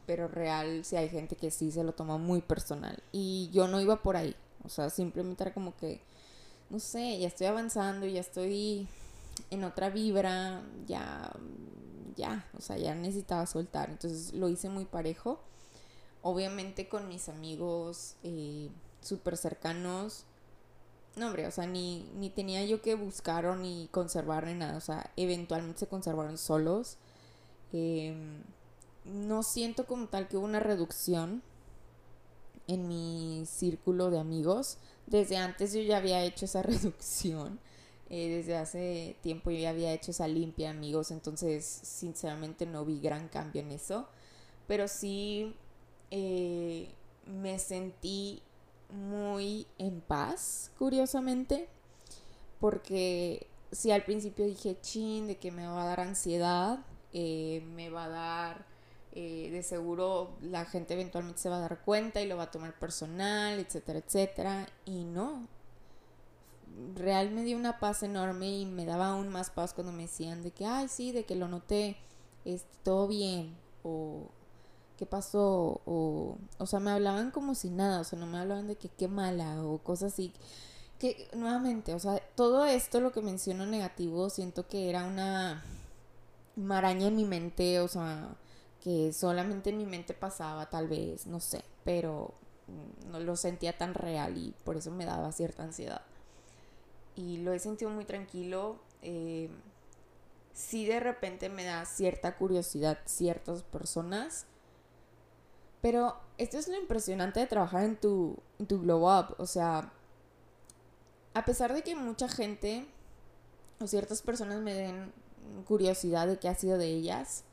pero 0.06 0.28
real 0.28 0.86
sí 0.86 0.96
hay 0.96 1.10
gente 1.10 1.36
que 1.36 1.50
sí 1.50 1.72
se 1.72 1.84
lo 1.84 1.94
toma 1.94 2.18
muy 2.18 2.42
personal. 2.42 3.02
Y 3.12 3.50
yo 3.52 3.68
no 3.68 3.82
iba 3.82 4.04
por 4.04 4.18
ahí, 4.18 4.36
o 4.64 4.70
sea, 4.70 4.90
simplemente 4.90 5.44
era 5.44 5.54
como 5.54 5.76
que 5.78 6.02
no 6.70 6.80
sé, 6.80 7.20
ya 7.20 7.28
estoy 7.28 7.48
avanzando, 7.48 8.06
ya 8.06 8.22
estoy 8.22 8.88
en 9.52 9.64
otra 9.64 9.90
vibra, 9.90 10.62
ya 10.88 11.32
ya, 12.16 12.46
o 12.58 12.62
sea, 12.62 12.78
ya 12.78 12.96
necesitaba 12.96 13.46
soltar, 13.46 13.90
entonces 13.90 14.34
lo 14.34 14.50
hice 14.50 14.70
muy 14.70 14.86
parejo. 14.86 15.40
Obviamente 16.22 16.88
con 16.88 17.08
mis 17.08 17.30
amigos 17.30 18.16
eh, 18.24 18.70
súper 19.02 19.38
cercanos 19.38 20.26
no, 21.16 21.28
hombre, 21.28 21.48
o 21.48 21.52
sea, 21.52 21.66
ni, 21.66 22.10
ni 22.16 22.30
tenía 22.30 22.66
yo 22.66 22.82
que 22.82 22.96
buscar 22.96 23.46
o 23.46 23.56
ni 23.56 23.88
conservar 23.92 24.46
ni 24.48 24.54
nada. 24.54 24.78
O 24.78 24.82
sea, 24.82 25.12
eventualmente 25.16 25.80
se 25.80 25.88
conservaron 25.88 26.38
solos. 26.38 26.98
Em, 27.72 28.44
no 29.06 29.44
siento 29.44 29.86
como 29.86 30.08
tal 30.08 30.28
que 30.28 30.38
hubo 30.38 30.46
una 30.46 30.60
reducción 30.60 31.42
en 32.68 32.88
mi 32.88 33.46
círculo 33.48 34.10
de 34.10 34.20
amigos. 34.20 34.78
Desde 35.08 35.38
antes 35.38 35.74
yo 35.74 35.82
ya 35.82 35.98
había 35.98 36.24
hecho 36.24 36.46
esa 36.46 36.62
reducción. 36.64 37.60
Eh, 38.10 38.30
desde 38.30 38.58
hace 38.58 39.16
tiempo 39.22 39.52
yo 39.52 39.60
ya 39.60 39.70
había 39.72 39.94
hecho 39.94 40.12
esa 40.12 40.28
limpia 40.28 40.72
amigos. 40.72 41.12
Entonces, 41.12 41.66
sinceramente 41.66 42.66
no 42.66 42.84
vi 42.86 43.00
gran 43.00 43.30
cambio 43.30 43.62
en 43.62 43.72
eso. 43.72 44.08
Pero 44.68 44.88
sí 44.88 45.56
eh, 46.12 46.90
me 47.26 47.60
sentí 47.60 48.42
muy 48.90 49.68
en 49.78 50.02
paz, 50.02 50.72
curiosamente, 50.78 51.68
porque 52.60 53.48
si 53.72 53.92
al 53.92 54.04
principio 54.04 54.46
dije, 54.46 54.78
chin, 54.82 55.28
de 55.28 55.38
que 55.38 55.52
me 55.52 55.68
va 55.68 55.84
a 55.84 55.86
dar 55.86 56.00
ansiedad, 56.00 56.80
eh, 57.14 57.64
me 57.76 57.90
va 57.90 58.06
a 58.06 58.10
dar, 58.10 58.66
eh, 59.14 59.50
de 59.52 59.64
seguro 59.64 60.38
la 60.42 60.66
gente 60.66 60.94
eventualmente 60.94 61.42
se 61.42 61.50
va 61.50 61.58
a 61.58 61.62
dar 61.62 61.82
cuenta 61.82 62.22
y 62.22 62.28
lo 62.28 62.38
va 62.38 62.44
a 62.44 62.52
tomar 62.52 62.78
personal, 62.80 63.60
etcétera, 63.60 64.00
etcétera, 64.00 64.68
y 64.86 65.04
no. 65.04 65.48
Real 66.96 67.32
me 67.32 67.44
dio 67.44 67.58
una 67.58 67.80
paz 67.80 68.04
enorme 68.04 68.50
y 68.50 68.66
me 68.66 68.86
daba 68.86 69.10
aún 69.10 69.30
más 69.30 69.50
paz 69.50 69.74
cuando 69.74 69.94
me 69.94 70.04
decían 70.04 70.42
de 70.44 70.52
que, 70.52 70.66
ay, 70.66 70.88
sí, 70.90 71.12
de 71.12 71.26
que 71.26 71.36
lo 71.36 71.48
noté, 71.48 71.98
este, 72.44 72.70
todo 72.84 73.08
bien, 73.08 73.56
o 73.84 74.30
¿qué 74.98 75.06
pasó? 75.06 75.82
O, 75.86 76.38
o 76.58 76.66
sea, 76.66 76.80
me 76.80 76.92
hablaban 76.92 77.32
como 77.32 77.56
si 77.56 77.70
nada, 77.70 78.02
o 78.02 78.04
sea, 78.04 78.20
no 78.20 78.26
me 78.26 78.40
hablaban 78.40 78.68
de 78.68 78.76
que 78.76 78.90
qué 78.90 79.08
mala 79.08 79.64
o 79.64 79.80
cosas 79.80 80.14
así. 80.14 80.34
Que 81.00 81.28
nuevamente, 81.34 81.94
o 81.94 82.00
sea, 82.00 82.20
todo 82.36 82.66
esto, 82.66 83.02
lo 83.02 83.12
que 83.12 83.22
menciono 83.22 83.66
negativo, 83.66 84.30
siento 84.30 84.68
que 84.68 84.90
era 84.90 85.06
una 85.06 85.64
maraña 86.56 87.08
en 87.08 87.16
mi 87.16 87.26
mente, 87.26 87.80
o 87.82 87.88
sea, 87.88 88.36
que 88.82 89.14
solamente 89.14 89.72
en 89.72 89.78
mi 89.78 89.86
mente 89.86 90.14
pasaba, 90.14 90.70
tal 90.70 90.88
vez, 90.88 91.28
no 91.28 91.40
sé, 91.40 91.64
pero 91.84 92.34
no 93.12 93.20
lo 93.20 93.36
sentía 93.36 93.78
tan 93.78 93.94
real 93.94 94.38
y 94.38 94.54
por 94.64 94.78
eso 94.78 94.92
me 94.92 95.06
daba 95.06 95.32
cierta 95.32 95.64
ansiedad. 95.64 96.02
Y 97.16 97.38
lo 97.38 97.54
he 97.54 97.60
sentido 97.60 97.92
muy 97.92 98.06
tranquilo. 98.06 98.78
Eh, 99.02 99.50
sí 100.54 100.86
de 100.86 101.00
repente 101.00 101.50
me 101.50 101.64
da 101.64 101.86
cierta 101.86 102.38
curiosidad 102.38 102.98
ciertas 103.06 103.64
personas 103.64 104.46
pero 105.86 106.16
esto 106.40 106.58
es 106.58 106.68
lo 106.68 106.76
impresionante 106.76 107.40
de 107.40 107.46
trabajar 107.46 107.84
en 107.84 107.96
tu, 107.96 108.40
en 108.58 108.66
tu 108.66 108.82
glow 108.82 109.08
up. 109.08 109.36
O 109.38 109.46
sea, 109.46 109.94
a 111.36 111.46
pesar 111.46 111.76
de 111.76 111.84
que 111.84 111.96
mucha 111.96 112.28
gente 112.28 112.88
o 113.80 113.86
ciertas 113.86 114.24
personas 114.24 114.64
me 114.64 114.74
den 114.74 115.14
curiosidad 115.68 116.26
de 116.26 116.40
qué 116.40 116.50
ha 116.50 116.56
sido 116.56 116.80
de 116.80 116.88
ellas, 116.88 117.44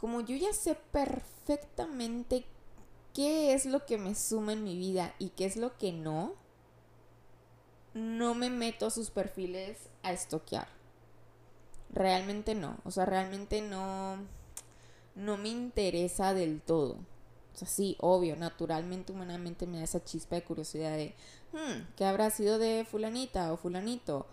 como 0.00 0.22
yo 0.22 0.34
ya 0.34 0.52
sé 0.52 0.74
perfectamente 0.90 2.44
qué 3.14 3.54
es 3.54 3.64
lo 3.64 3.86
que 3.86 3.96
me 3.96 4.16
suma 4.16 4.54
en 4.54 4.64
mi 4.64 4.76
vida 4.76 5.14
y 5.20 5.28
qué 5.28 5.44
es 5.44 5.56
lo 5.56 5.78
que 5.78 5.92
no, 5.92 6.34
no 7.94 8.34
me 8.34 8.50
meto 8.50 8.86
a 8.86 8.90
sus 8.90 9.10
perfiles 9.10 9.88
a 10.02 10.10
estoquear. 10.10 10.66
Realmente 11.90 12.56
no. 12.56 12.78
O 12.84 12.90
sea, 12.90 13.04
realmente 13.04 13.62
no, 13.62 14.16
no 15.14 15.36
me 15.36 15.50
interesa 15.50 16.34
del 16.34 16.60
todo. 16.60 16.96
O 17.54 17.58
sea, 17.58 17.68
sí, 17.68 17.96
obvio, 18.00 18.36
naturalmente, 18.36 19.12
humanamente 19.12 19.66
me 19.66 19.78
da 19.78 19.84
esa 19.84 20.04
chispa 20.04 20.36
de 20.36 20.44
curiosidad 20.44 20.96
de, 20.96 21.14
hmm, 21.52 21.94
¿qué 21.96 22.04
habrá 22.04 22.30
sido 22.30 22.58
de 22.58 22.86
fulanita 22.88 23.52
o 23.52 23.56
fulanito? 23.56 24.26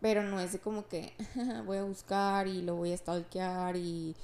Pero 0.00 0.22
no 0.22 0.40
es 0.40 0.52
de 0.52 0.58
como 0.60 0.86
que 0.88 1.12
voy 1.66 1.78
a 1.78 1.84
buscar 1.84 2.46
y 2.46 2.62
lo 2.62 2.76
voy 2.76 2.92
a 2.92 2.96
stalkear 2.96 3.76
y, 3.76 4.14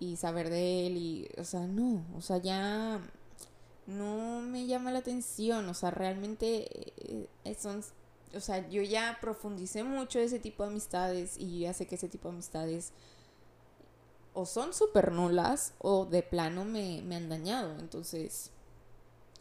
y 0.00 0.16
saber 0.16 0.50
de 0.50 0.86
él 0.86 0.96
y, 0.96 1.28
o 1.38 1.44
sea, 1.44 1.60
no, 1.60 2.04
o 2.16 2.20
sea, 2.20 2.38
ya 2.38 3.00
no 3.86 4.40
me 4.40 4.66
llama 4.66 4.90
la 4.90 4.98
atención, 5.00 5.68
o 5.68 5.74
sea, 5.74 5.90
realmente 5.90 6.68
eh, 7.44 7.56
son, 7.58 7.82
o 8.34 8.40
sea, 8.40 8.68
yo 8.68 8.82
ya 8.82 9.18
profundicé 9.20 9.84
mucho 9.84 10.18
ese 10.18 10.38
tipo 10.38 10.64
de 10.64 10.70
amistades 10.70 11.36
y 11.38 11.60
ya 11.60 11.72
sé 11.72 11.86
que 11.86 11.94
ese 11.94 12.08
tipo 12.08 12.28
de 12.28 12.34
amistades 12.34 12.92
o 14.36 14.44
son 14.44 14.74
súper 14.74 15.12
nulas 15.12 15.72
o 15.78 16.04
de 16.04 16.22
plano 16.22 16.66
me, 16.66 16.98
han 17.16 17.28
dañado. 17.30 17.74
Entonces, 17.78 18.50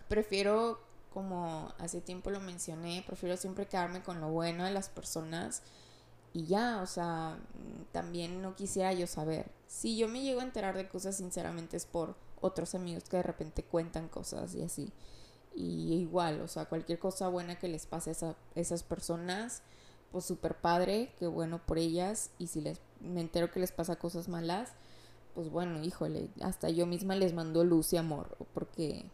prefiero, 0.08 0.80
como 1.14 1.74
hace 1.80 2.00
tiempo 2.00 2.30
lo 2.30 2.40
mencioné, 2.40 3.04
prefiero 3.06 3.36
siempre 3.36 3.68
quedarme 3.68 4.02
con 4.02 4.22
lo 4.22 4.30
bueno 4.30 4.64
de 4.64 4.72
las 4.72 4.88
personas 4.88 5.64
y 6.32 6.46
ya, 6.46 6.82
o 6.82 6.88
sea, 6.88 7.38
también 7.92 8.42
no 8.42 8.56
quisiera 8.56 8.94
yo 8.94 9.06
saber. 9.06 9.52
Si 9.68 9.98
yo 9.98 10.08
me 10.08 10.22
llego 10.22 10.40
a 10.40 10.44
enterar 10.44 10.78
de 10.78 10.88
cosas, 10.88 11.18
sinceramente 11.18 11.75
es 11.75 11.86
por 11.86 12.16
otros 12.40 12.74
amigos 12.74 13.04
que 13.10 13.18
de 13.18 13.24
repente 13.24 13.64
cuentan 13.64 14.08
cosas 14.08 14.56
y 14.56 14.62
así. 14.62 14.94
Y 15.54 15.94
igual, 15.94 16.40
o 16.40 16.48
sea, 16.48 16.66
cualquier 16.66 17.00
cosa 17.00 17.28
buena 17.28 17.60
que 17.60 17.68
les 17.68 17.86
pase 17.86 18.12
a 18.12 18.36
esas 18.56 18.84
personas, 18.84 19.62
pues 20.12 20.24
súper 20.24 20.56
padre, 20.56 21.14
qué 21.20 21.28
bueno 21.28 21.66
por 21.66 21.80
ellas. 21.80 22.32
Y 22.38 22.48
si 22.48 22.62
les 22.62 22.80
me 23.02 23.20
entero 23.20 23.52
que 23.52 23.60
les 23.60 23.74
pasa 23.74 23.98
cosas 23.98 24.30
malas, 24.30 24.74
pues 25.36 25.50
bueno, 25.51 25.84
híjole, 25.84 26.30
hasta 26.42 26.70
yo 26.70 26.86
misma 26.86 27.15
les 27.15 27.34
mando 27.34 27.63
luz 27.65 27.92
y 27.94 27.98
amor, 27.98 28.38
porque, 28.54 29.06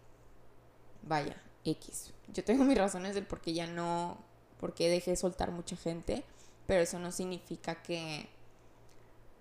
vaya, 1.01 1.35
X. 1.65 2.13
Yo 2.31 2.43
tengo 2.43 2.63
mis 2.63 2.77
razones 2.77 3.15
del 3.15 3.25
por 3.25 3.41
qué 3.41 3.53
ya 3.53 3.67
no, 3.67 4.17
por 4.59 4.73
qué 4.73 4.87
dejé 4.89 5.11
de 5.11 5.17
soltar 5.17 5.51
mucha 5.51 5.75
gente, 5.75 6.23
pero 6.67 6.81
eso 6.81 6.99
no 6.99 7.11
significa 7.11 7.81
que, 7.81 8.29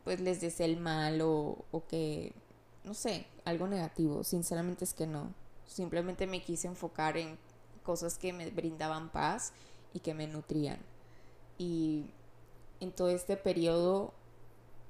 pues, 0.05 0.21
les 0.21 0.41
desee 0.41 0.67
el 0.67 0.79
mal 0.79 1.21
o, 1.21 1.65
o 1.71 1.87
que, 1.87 2.33
no 2.85 2.95
sé, 2.95 3.27
algo 3.45 3.69
negativo. 3.69 4.25
Sinceramente 4.25 4.85
es 4.85 4.95
que 4.95 5.07
no. 5.07 5.35
Simplemente 5.67 6.27
me 6.27 6.43
quise 6.43 6.67
enfocar 6.67 7.19
en 7.19 7.39
cosas 7.83 8.17
que 8.17 8.33
me 8.33 8.51
brindaban 8.51 9.11
paz 9.11 9.53
y 9.93 10.01
que 10.01 10.15
me 10.15 10.27
nutrían. 10.27 10.79
Y 11.59 12.07
en 12.81 12.91
todo 12.91 13.11
este 13.11 13.37
periodo 13.37 14.15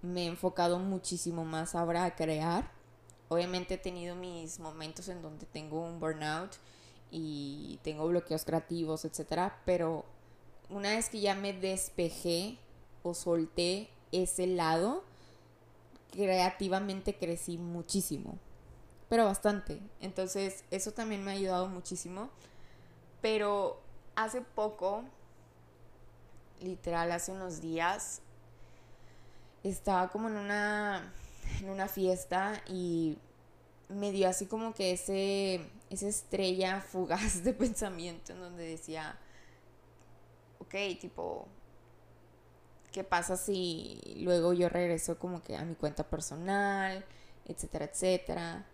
me 0.02 0.24
he 0.24 0.26
enfocado 0.26 0.78
muchísimo 0.78 1.44
más 1.44 1.74
ahora 1.74 2.04
a 2.04 2.14
crear. 2.14 2.70
Obviamente 3.28 3.74
he 3.74 3.78
tenido 3.78 4.16
mis 4.16 4.58
momentos 4.58 5.08
en 5.08 5.22
donde 5.22 5.46
tengo 5.46 5.80
un 5.80 6.00
burnout 6.00 6.56
y 7.10 7.78
tengo 7.82 8.06
bloqueos 8.08 8.44
creativos, 8.44 9.04
etcétera, 9.04 9.60
pero 9.64 10.04
una 10.68 10.90
vez 10.90 11.08
que 11.08 11.20
ya 11.20 11.34
me 11.34 11.52
despejé 11.52 12.58
o 13.02 13.14
solté 13.14 13.90
ese 14.12 14.46
lado, 14.46 15.04
creativamente 16.10 17.14
crecí 17.14 17.58
muchísimo, 17.58 18.38
pero 19.08 19.24
bastante. 19.24 19.80
Entonces, 20.00 20.64
eso 20.70 20.92
también 20.92 21.24
me 21.24 21.30
ha 21.32 21.34
ayudado 21.34 21.68
muchísimo. 21.68 22.30
Pero 23.20 23.80
hace 24.16 24.40
poco, 24.40 25.04
literal, 26.60 27.12
hace 27.12 27.32
unos 27.32 27.60
días, 27.60 28.22
estaba 29.64 30.08
como 30.08 30.28
en 30.28 30.36
una, 30.36 31.12
en 31.60 31.68
una 31.68 31.88
fiesta 31.88 32.62
y 32.68 33.18
me 33.88 34.12
dio 34.12 34.28
así 34.28 34.46
como 34.46 34.72
que 34.74 34.92
ese, 34.92 35.60
esa 35.90 36.08
estrella 36.08 36.80
fugaz 36.80 37.42
de 37.44 37.52
pensamiento 37.54 38.32
en 38.32 38.40
donde 38.40 38.64
decía, 38.64 39.18
ok, 40.58 40.74
tipo, 41.00 41.48
¿qué 42.92 43.04
pasa 43.04 43.36
si 43.36 44.00
luego 44.22 44.52
yo 44.52 44.68
regreso 44.68 45.18
como 45.18 45.42
que 45.42 45.56
a 45.56 45.64
mi 45.64 45.74
cuenta 45.74 46.04
personal, 46.08 47.04
etcétera, 47.46 47.86
etcétera? 47.86 48.66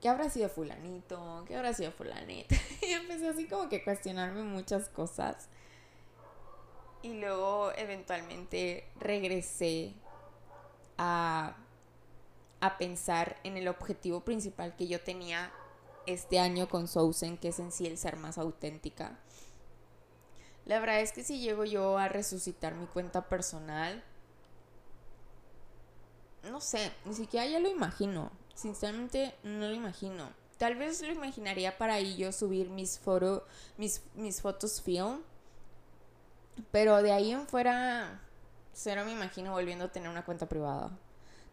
¿Qué 0.00 0.08
habrá 0.08 0.30
sido 0.30 0.48
fulanito? 0.48 1.44
¿Qué 1.46 1.56
habrá 1.56 1.74
sido 1.74 1.92
fulanita? 1.92 2.54
y 2.82 2.92
empecé 2.92 3.28
así 3.28 3.46
como 3.46 3.68
que 3.68 3.76
a 3.76 3.84
cuestionarme 3.84 4.42
muchas 4.42 4.88
cosas. 4.88 5.48
Y 7.02 7.14
luego 7.14 7.72
eventualmente 7.76 8.86
regresé 8.98 9.94
a, 10.98 11.56
a 12.60 12.78
pensar 12.78 13.40
en 13.42 13.56
el 13.56 13.68
objetivo 13.68 14.20
principal 14.20 14.76
que 14.76 14.86
yo 14.86 15.00
tenía 15.00 15.50
este 16.06 16.38
año 16.38 16.68
con 16.68 16.88
Sousen, 16.88 17.38
que 17.38 17.48
es 17.48 17.58
en 17.58 17.72
sí 17.72 17.86
el 17.86 17.96
ser 17.96 18.16
más 18.16 18.38
auténtica. 18.38 19.18
La 20.66 20.78
verdad 20.78 21.00
es 21.00 21.12
que 21.12 21.24
si 21.24 21.40
llego 21.40 21.64
yo 21.64 21.98
a 21.98 22.08
resucitar 22.08 22.74
mi 22.74 22.86
cuenta 22.86 23.28
personal, 23.28 24.04
no 26.44 26.60
sé, 26.60 26.92
ni 27.04 27.14
siquiera 27.14 27.46
ya 27.46 27.58
lo 27.60 27.68
imagino. 27.68 28.30
Sinceramente 28.54 29.34
no 29.42 29.68
lo 29.68 29.74
imagino. 29.74 30.30
Tal 30.58 30.76
vez 30.76 31.00
lo 31.00 31.10
imaginaría 31.12 31.78
para 31.78 31.94
ahí 31.94 32.16
yo 32.16 32.32
subir 32.32 32.68
mis, 32.68 32.98
foto, 32.98 33.46
mis, 33.78 34.02
mis 34.14 34.42
fotos 34.42 34.82
film 34.82 35.22
pero 36.70 37.02
de 37.02 37.12
ahí 37.12 37.32
en 37.32 37.46
fuera, 37.46 38.20
cero 38.72 39.02
me 39.04 39.12
imagino 39.12 39.52
volviendo 39.52 39.86
a 39.86 39.92
tener 39.92 40.08
una 40.08 40.24
cuenta 40.24 40.48
privada. 40.48 40.90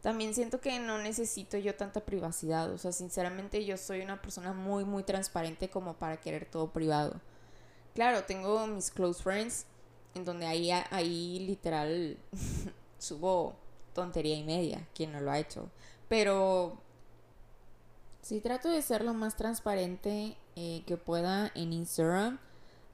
También 0.02 0.34
siento 0.34 0.62
que 0.62 0.80
no 0.80 1.00
necesito 1.00 1.58
yo 1.58 1.76
tanta 1.76 2.02
privacidad. 2.02 2.72
O 2.72 2.78
sea, 2.78 2.92
sinceramente 2.92 3.66
yo 3.66 3.78
soy 3.78 4.02
una 4.02 4.22
persona 4.22 4.54
muy, 4.54 4.86
muy 4.86 5.04
transparente 5.04 5.70
como 5.70 5.96
para 5.96 6.18
querer 6.18 6.46
todo 6.46 6.72
privado. 6.72 7.20
claro, 7.94 8.24
tengo 8.26 8.68
mis 8.68 8.92
close 8.92 9.22
friends 9.24 9.66
en 10.14 10.24
donde 10.24 10.46
ahí, 10.46 10.72
ahí 10.72 11.40
literal 11.40 12.18
subo 13.00 13.56
tontería 13.94 14.36
y 14.36 14.44
media, 14.44 14.88
quien 14.94 15.12
no 15.12 15.20
lo 15.20 15.32
ha 15.32 15.40
hecho. 15.40 15.70
Pero 16.08 16.78
sí 18.22 18.40
trato 18.40 18.70
de 18.70 18.82
ser 18.82 19.04
lo 19.04 19.14
más 19.14 19.36
transparente 19.36 20.38
eh, 20.56 20.84
que 20.86 20.98
pueda 20.98 21.52
en 21.56 21.74
Instagram. 21.74 22.40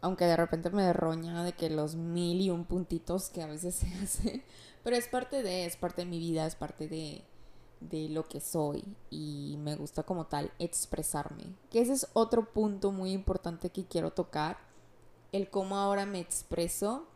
Aunque 0.04 0.26
de 0.26 0.36
repente 0.36 0.70
me 0.70 0.84
derroña 0.84 1.46
de 1.46 1.54
que 1.54 1.70
los 1.70 1.96
mil 1.96 2.42
y 2.42 2.50
un 2.50 2.66
puntitos 2.66 3.30
que 3.30 3.42
a 3.42 3.48
veces 3.48 3.76
se 3.76 3.88
hacen. 4.04 4.44
Pero 4.84 4.98
es 4.98 5.08
parte 5.08 5.42
de, 5.42 5.66
es 5.66 5.78
parte 5.78 6.02
de 6.02 6.12
mi 6.12 6.20
vida, 6.20 6.46
es 6.46 6.56
parte 6.56 6.90
de, 6.90 7.24
de 7.80 8.10
lo 8.10 8.28
que 8.28 8.42
soy. 8.42 8.84
Y 9.10 9.56
me 9.60 9.78
gusta 9.78 10.04
como 10.04 10.26
tal 10.26 10.52
expresarme. 10.60 11.46
Que 11.72 11.80
ese 11.80 11.94
es 11.94 12.08
otro 12.12 12.52
punto 12.52 12.92
muy 12.92 13.14
importante 13.14 13.70
que 13.70 13.86
quiero 13.86 14.12
tocar. 14.12 14.58
El 15.32 15.50
cómo 15.50 15.78
ahora 15.78 16.06
me 16.06 16.20
expreso. 16.20 17.08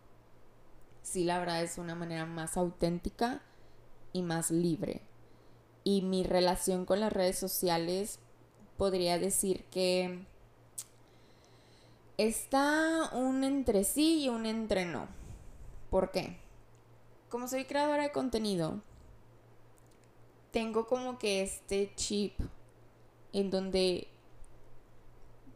Sí, 1.03 1.25
la 1.25 1.39
verdad 1.39 1.61
es 1.63 1.77
una 1.77 1.93
manera 1.93 2.25
más 2.25 2.55
auténtica 2.55 3.41
y 4.13 4.21
más 4.21 4.49
libre. 4.49 5.01
Y 5.83 6.03
mi 6.03 6.23
relación 6.23 6.85
con 6.85 7.01
las 7.01 7.11
redes 7.11 7.37
sociales 7.37 8.19
podría 8.77 9.19
decir 9.19 9.65
que 9.65 10.25
está 12.17 13.11
un 13.13 13.43
entre 13.43 13.83
sí 13.83 14.23
y 14.23 14.29
un 14.29 14.45
entre 14.45 14.85
no. 14.85 15.07
¿Por 15.89 16.11
qué? 16.11 16.37
Como 17.29 17.47
soy 17.47 17.65
creadora 17.65 18.03
de 18.03 18.11
contenido, 18.11 18.81
tengo 20.51 20.87
como 20.87 21.19
que 21.19 21.43
este 21.43 21.93
chip 21.95 22.39
en 23.33 23.51
donde 23.51 24.07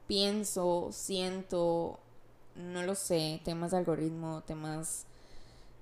pienso, 0.08 0.90
siento, 0.92 2.00
no 2.56 2.84
lo 2.84 2.96
sé, 2.96 3.42
temas 3.44 3.72
de 3.72 3.78
algoritmo, 3.78 4.44
temas, 4.44 5.06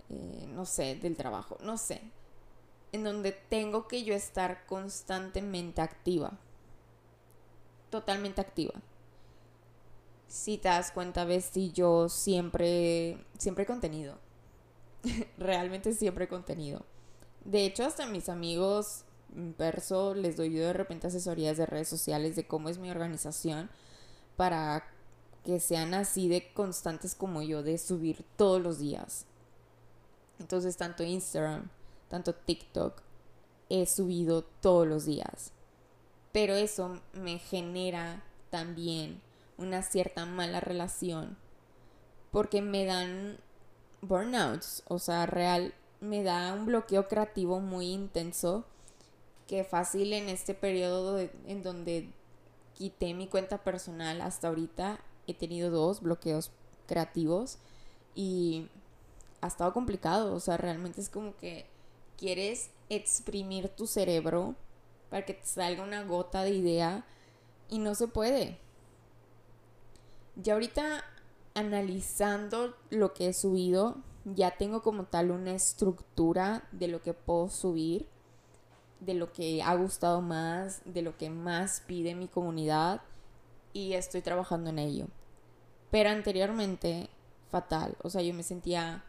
eh, 0.09 0.47
no 0.49 0.65
sé, 0.65 0.95
del 0.95 1.17
trabajo, 1.17 1.57
no 1.61 1.77
sé, 1.77 2.01
en 2.91 3.03
donde 3.03 3.31
tengo 3.31 3.87
que 3.87 4.03
yo 4.03 4.13
estar 4.13 4.65
constantemente 4.67 5.81
activa, 5.81 6.37
totalmente 7.89 8.39
activa 8.39 8.75
si 10.29 10.57
te 10.57 10.69
das 10.69 10.91
cuenta, 10.91 11.25
ves 11.25 11.49
si 11.51 11.71
yo 11.71 12.07
siempre, 12.07 13.25
siempre 13.37 13.65
contenido. 13.65 14.17
Realmente 15.37 15.93
siempre 15.93 16.27
contenido. 16.27 16.85
De 17.43 17.65
hecho, 17.65 17.83
hasta 17.83 18.05
mis 18.05 18.29
amigos 18.29 19.05
en 19.35 19.53
perso 19.53 20.13
les 20.13 20.37
doy 20.37 20.53
yo 20.53 20.61
de 20.61 20.73
repente 20.73 21.07
asesorías 21.07 21.57
de 21.57 21.65
redes 21.65 21.87
sociales 21.87 22.35
de 22.35 22.47
cómo 22.47 22.69
es 22.69 22.77
mi 22.77 22.89
organización 22.89 23.69
para 24.37 24.85
que 25.43 25.59
sean 25.59 25.93
así 25.93 26.27
de 26.27 26.51
constantes 26.53 27.15
como 27.15 27.41
yo, 27.41 27.63
de 27.63 27.77
subir 27.77 28.23
todos 28.37 28.61
los 28.61 28.77
días. 28.79 29.25
Entonces, 30.39 30.77
tanto 30.77 31.03
Instagram, 31.03 31.69
tanto 32.07 32.35
TikTok, 32.35 33.01
he 33.69 33.85
subido 33.85 34.43
todos 34.43 34.87
los 34.87 35.05
días. 35.05 35.51
Pero 36.31 36.53
eso 36.53 37.01
me 37.13 37.39
genera 37.39 38.23
también 38.49 39.21
una 39.59 39.83
cierta 39.83 40.25
mala 40.25 40.59
relación 40.59 41.37
porque 42.31 42.61
me 42.61 42.85
dan 42.85 43.37
burnouts, 44.01 44.83
o 44.87 44.99
sea, 44.99 45.25
real, 45.25 45.73
me 45.99 46.23
da 46.23 46.53
un 46.53 46.65
bloqueo 46.65 47.07
creativo 47.07 47.59
muy 47.59 47.91
intenso 47.91 48.65
que 49.47 49.63
fácil 49.63 50.13
en 50.13 50.29
este 50.29 50.53
periodo 50.53 51.19
en 51.19 51.63
donde 51.63 52.09
quité 52.75 53.13
mi 53.13 53.27
cuenta 53.27 53.63
personal 53.63 54.21
hasta 54.21 54.47
ahorita 54.47 54.99
he 55.27 55.33
tenido 55.33 55.69
dos 55.71 56.01
bloqueos 56.01 56.51
creativos 56.87 57.57
y 58.15 58.69
ha 59.41 59.47
estado 59.47 59.73
complicado, 59.73 60.33
o 60.33 60.39
sea, 60.39 60.57
realmente 60.57 61.01
es 61.01 61.09
como 61.09 61.35
que 61.35 61.65
quieres 62.17 62.69
exprimir 62.89 63.69
tu 63.69 63.87
cerebro 63.87 64.55
para 65.09 65.25
que 65.25 65.33
te 65.33 65.45
salga 65.45 65.83
una 65.83 66.03
gota 66.03 66.43
de 66.43 66.51
idea 66.51 67.05
y 67.69 67.79
no 67.79 67.95
se 67.95 68.07
puede. 68.07 68.57
Ya 70.41 70.53
ahorita 70.53 71.03
analizando 71.53 72.73
lo 72.89 73.13
que 73.13 73.27
he 73.27 73.33
subido, 73.33 73.97
ya 74.23 74.51
tengo 74.51 74.81
como 74.81 75.03
tal 75.03 75.31
una 75.31 75.51
estructura 75.51 76.63
de 76.71 76.87
lo 76.87 77.01
que 77.01 77.13
puedo 77.13 77.49
subir, 77.49 78.07
de 79.01 79.15
lo 79.15 79.33
que 79.33 79.61
ha 79.61 79.75
gustado 79.75 80.21
más, 80.21 80.81
de 80.85 81.01
lo 81.01 81.17
que 81.17 81.29
más 81.29 81.81
pide 81.85 82.15
mi 82.15 82.29
comunidad 82.29 83.01
y 83.73 83.93
estoy 83.93 84.21
trabajando 84.21 84.69
en 84.69 84.79
ello. 84.79 85.07
Pero 85.91 86.09
anteriormente, 86.09 87.09
fatal, 87.49 87.97
o 88.01 88.09
sea, 88.09 88.21
yo 88.21 88.33
me 88.33 88.43
sentía 88.43 89.03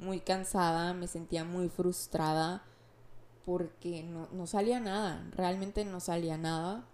muy 0.00 0.18
cansada, 0.18 0.92
me 0.92 1.06
sentía 1.06 1.44
muy 1.44 1.68
frustrada 1.68 2.64
porque 3.44 4.02
no, 4.02 4.26
no 4.32 4.48
salía 4.48 4.80
nada, 4.80 5.24
realmente 5.36 5.84
no 5.84 6.00
salía 6.00 6.36
nada. 6.36 6.84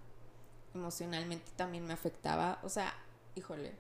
Emocionalmente 0.75 1.51
también 1.57 1.87
me 1.87 1.95
afectaba, 1.95 2.59
o 2.63 2.69
sea, 2.69 2.93
híjole. 3.35 3.75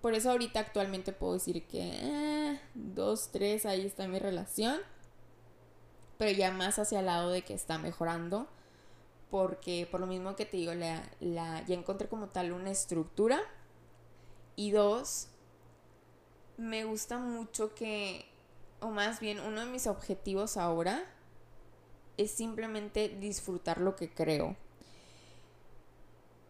Por 0.00 0.14
eso 0.14 0.30
ahorita 0.30 0.60
actualmente 0.60 1.12
puedo 1.12 1.34
decir 1.34 1.66
que 1.66 1.80
eh, 1.82 2.60
dos, 2.74 3.30
tres, 3.30 3.66
ahí 3.66 3.84
está 3.84 4.08
mi 4.08 4.18
relación. 4.18 4.80
Pero 6.18 6.36
ya 6.36 6.50
más 6.52 6.78
hacia 6.78 7.00
el 7.00 7.06
lado 7.06 7.30
de 7.30 7.42
que 7.42 7.54
está 7.54 7.78
mejorando. 7.78 8.46
Porque 9.30 9.86
por 9.90 10.00
lo 10.00 10.06
mismo 10.06 10.36
que 10.36 10.46
te 10.46 10.56
digo, 10.56 10.74
la, 10.74 11.02
la, 11.20 11.64
ya 11.66 11.74
encontré 11.74 12.08
como 12.08 12.28
tal 12.28 12.52
una 12.52 12.70
estructura. 12.70 13.40
Y 14.56 14.70
dos, 14.70 15.28
me 16.56 16.84
gusta 16.84 17.18
mucho 17.18 17.74
que, 17.74 18.26
o 18.80 18.88
más 18.88 19.20
bien 19.20 19.40
uno 19.40 19.60
de 19.60 19.66
mis 19.66 19.86
objetivos 19.86 20.56
ahora 20.56 21.02
es 22.16 22.30
simplemente 22.30 23.08
disfrutar 23.08 23.80
lo 23.80 23.96
que 23.96 24.12
creo. 24.12 24.56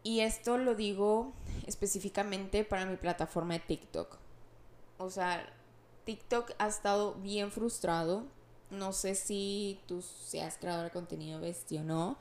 Y 0.02 0.20
esto 0.20 0.56
lo 0.56 0.74
digo 0.74 1.32
específicamente 1.66 2.64
para 2.64 2.86
mi 2.86 2.96
plataforma 2.96 3.54
de 3.54 3.60
TikTok. 3.60 4.16
O 4.98 5.10
sea, 5.10 5.46
TikTok 6.04 6.52
ha 6.58 6.68
estado 6.68 7.14
bien 7.14 7.50
frustrado. 7.50 8.24
No 8.70 8.92
sé 8.92 9.14
si 9.14 9.80
tú 9.86 10.02
seas 10.02 10.56
creador 10.58 10.84
de 10.84 10.90
contenido 10.90 11.40
bestia 11.40 11.80
o 11.80 11.84
no, 11.84 12.18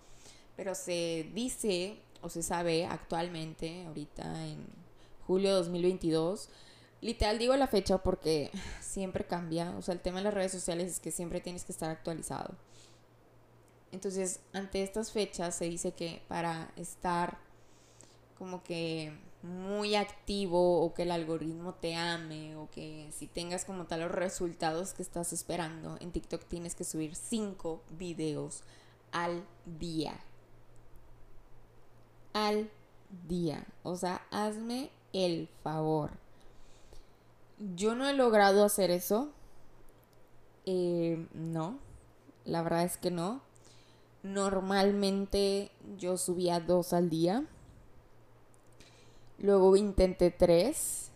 pero 0.56 0.76
se 0.76 1.30
dice 1.34 2.00
o 2.22 2.30
se 2.30 2.44
sabe 2.44 2.86
actualmente, 2.86 3.86
ahorita 3.86 4.48
en 4.48 4.66
julio 5.26 5.50
de 5.50 5.56
2022, 5.56 6.50
literal 7.02 7.40
digo 7.40 7.56
la 7.56 7.68
fecha 7.68 8.00
porque 8.00 8.52
siempre 8.82 9.26
cambia. 9.26 9.72
O 9.78 9.82
sea, 9.82 9.94
el 9.94 10.02
tema 10.02 10.18
de 10.18 10.26
las 10.26 10.34
redes 10.34 10.52
sociales 10.52 10.92
es 10.92 11.00
que 11.00 11.12
siempre 11.12 11.40
tienes 11.40 11.64
que 11.64 11.72
estar 11.72 11.90
actualizado. 11.90 12.56
Entonces, 13.92 14.42
ante 14.54 14.84
estas 14.84 15.12
fechas 15.12 15.56
se 15.56 15.66
dice 15.66 15.94
que 15.94 16.22
para 16.28 16.72
estar 16.76 17.40
como 18.40 18.64
que 18.64 19.14
muy 19.44 19.96
activo 19.96 20.82
o 20.82 20.94
que 20.94 21.04
el 21.04 21.12
algoritmo 21.12 21.74
te 21.74 21.96
ame 21.96 22.56
o 22.56 22.70
que 22.72 23.10
si 23.12 23.28
tengas 23.28 23.66
como 23.66 23.86
tal 23.86 24.00
los 24.00 24.12
resultados 24.12 24.94
que 24.94 25.04
estás 25.04 25.32
esperando, 25.34 25.98
en 26.00 26.12
TikTok 26.12 26.46
tienes 26.46 26.74
que 26.74 26.86
subir 26.86 27.16
5 27.16 27.82
videos 27.98 28.64
al 29.12 29.46
día. 29.66 30.20
Al 32.34 32.70
día. 33.28 33.66
O 33.84 33.96
sea, 33.96 34.22
hazme 34.32 34.90
el 35.14 35.50
favor. 35.64 36.12
Yo 37.76 37.96
no 37.96 38.08
he 38.08 38.14
logrado 38.14 38.64
hacer 38.64 38.90
eso. 38.90 39.32
Eh, 40.66 41.28
no, 41.34 41.80
la 42.46 42.62
verdad 42.62 42.84
es 42.84 42.98
que 42.98 43.12
no. 43.12 43.42
Normalmente 44.22 45.72
yo 45.98 46.18
subía 46.18 46.60
dos 46.60 46.94
al 46.94 47.10
día 47.10 47.46
Luego 49.40 49.76
intenté 49.76 50.32
tres 50.32 51.12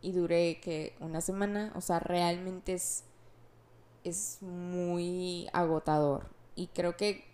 y 0.00 0.12
duré 0.12 0.60
que 0.60 0.94
una 1.00 1.20
semana. 1.20 1.72
O 1.76 1.80
sea, 1.80 2.00
realmente 2.00 2.74
es, 2.74 3.04
es 4.02 4.38
muy 4.40 5.48
agotador. 5.52 6.28
Y 6.56 6.68
creo 6.68 6.96
que 6.96 7.24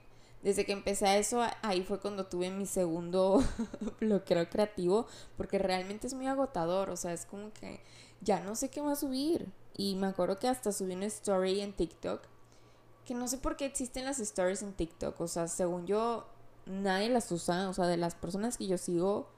desde 0.42 0.64
que 0.64 0.72
empecé 0.72 1.06
a 1.06 1.18
eso, 1.18 1.42
ahí 1.62 1.82
fue 1.82 2.00
cuando 2.00 2.26
tuve 2.26 2.50
mi 2.50 2.66
segundo 2.66 3.42
bloqueo 4.00 4.48
creativo, 4.48 5.06
porque 5.36 5.58
realmente 5.58 6.06
es 6.06 6.14
muy 6.14 6.26
agotador. 6.26 6.90
O 6.90 6.96
sea, 6.96 7.12
es 7.12 7.26
como 7.26 7.52
que 7.52 7.80
ya 8.20 8.40
no 8.40 8.56
sé 8.56 8.68
qué 8.68 8.82
más 8.82 9.00
subir. 9.00 9.52
Y 9.76 9.94
me 9.96 10.08
acuerdo 10.08 10.38
que 10.38 10.48
hasta 10.48 10.72
subí 10.72 10.94
una 10.94 11.06
story 11.06 11.60
en 11.60 11.72
TikTok, 11.72 12.22
que 13.04 13.14
no 13.14 13.28
sé 13.28 13.38
por 13.38 13.56
qué 13.56 13.64
existen 13.64 14.04
las 14.04 14.18
stories 14.18 14.62
en 14.62 14.72
TikTok. 14.72 15.20
O 15.20 15.28
sea, 15.28 15.46
según 15.48 15.86
yo, 15.86 16.26
nadie 16.66 17.08
las 17.10 17.30
usa. 17.30 17.68
O 17.68 17.74
sea, 17.74 17.86
de 17.86 17.96
las 17.96 18.14
personas 18.14 18.56
que 18.56 18.66
yo 18.66 18.78
sigo, 18.78 19.28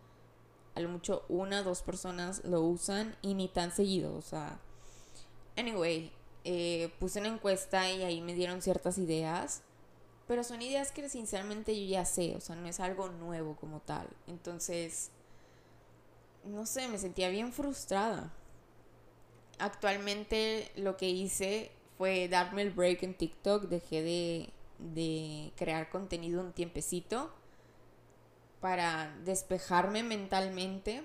a 0.74 0.80
lo 0.80 0.88
mucho 0.88 1.24
una, 1.28 1.62
dos 1.62 1.82
personas 1.82 2.42
lo 2.44 2.62
usan 2.62 3.16
y 3.22 3.34
ni 3.34 3.48
tan 3.48 3.72
seguido, 3.72 4.14
o 4.16 4.22
sea. 4.22 4.58
Anyway, 5.56 6.10
eh, 6.44 6.92
puse 6.98 7.20
una 7.20 7.28
encuesta 7.28 7.90
y 7.90 8.02
ahí 8.02 8.20
me 8.20 8.34
dieron 8.34 8.62
ciertas 8.62 8.96
ideas, 8.98 9.62
pero 10.26 10.44
son 10.44 10.62
ideas 10.62 10.90
que 10.90 11.08
sinceramente 11.08 11.78
yo 11.78 11.90
ya 11.90 12.04
sé, 12.04 12.34
o 12.36 12.40
sea, 12.40 12.56
no 12.56 12.66
es 12.66 12.80
algo 12.80 13.08
nuevo 13.08 13.54
como 13.56 13.80
tal. 13.80 14.08
Entonces, 14.26 15.10
no 16.44 16.64
sé, 16.64 16.88
me 16.88 16.98
sentía 16.98 17.28
bien 17.28 17.52
frustrada. 17.52 18.32
Actualmente 19.58 20.72
lo 20.76 20.96
que 20.96 21.08
hice 21.10 21.70
fue 21.98 22.28
darme 22.28 22.62
el 22.62 22.70
break 22.70 23.02
en 23.02 23.14
TikTok, 23.14 23.64
dejé 23.64 24.02
de, 24.02 24.50
de 24.78 25.52
crear 25.56 25.90
contenido 25.90 26.40
un 26.40 26.52
tiempecito 26.52 27.30
para 28.62 29.12
despejarme 29.24 30.04
mentalmente. 30.04 31.04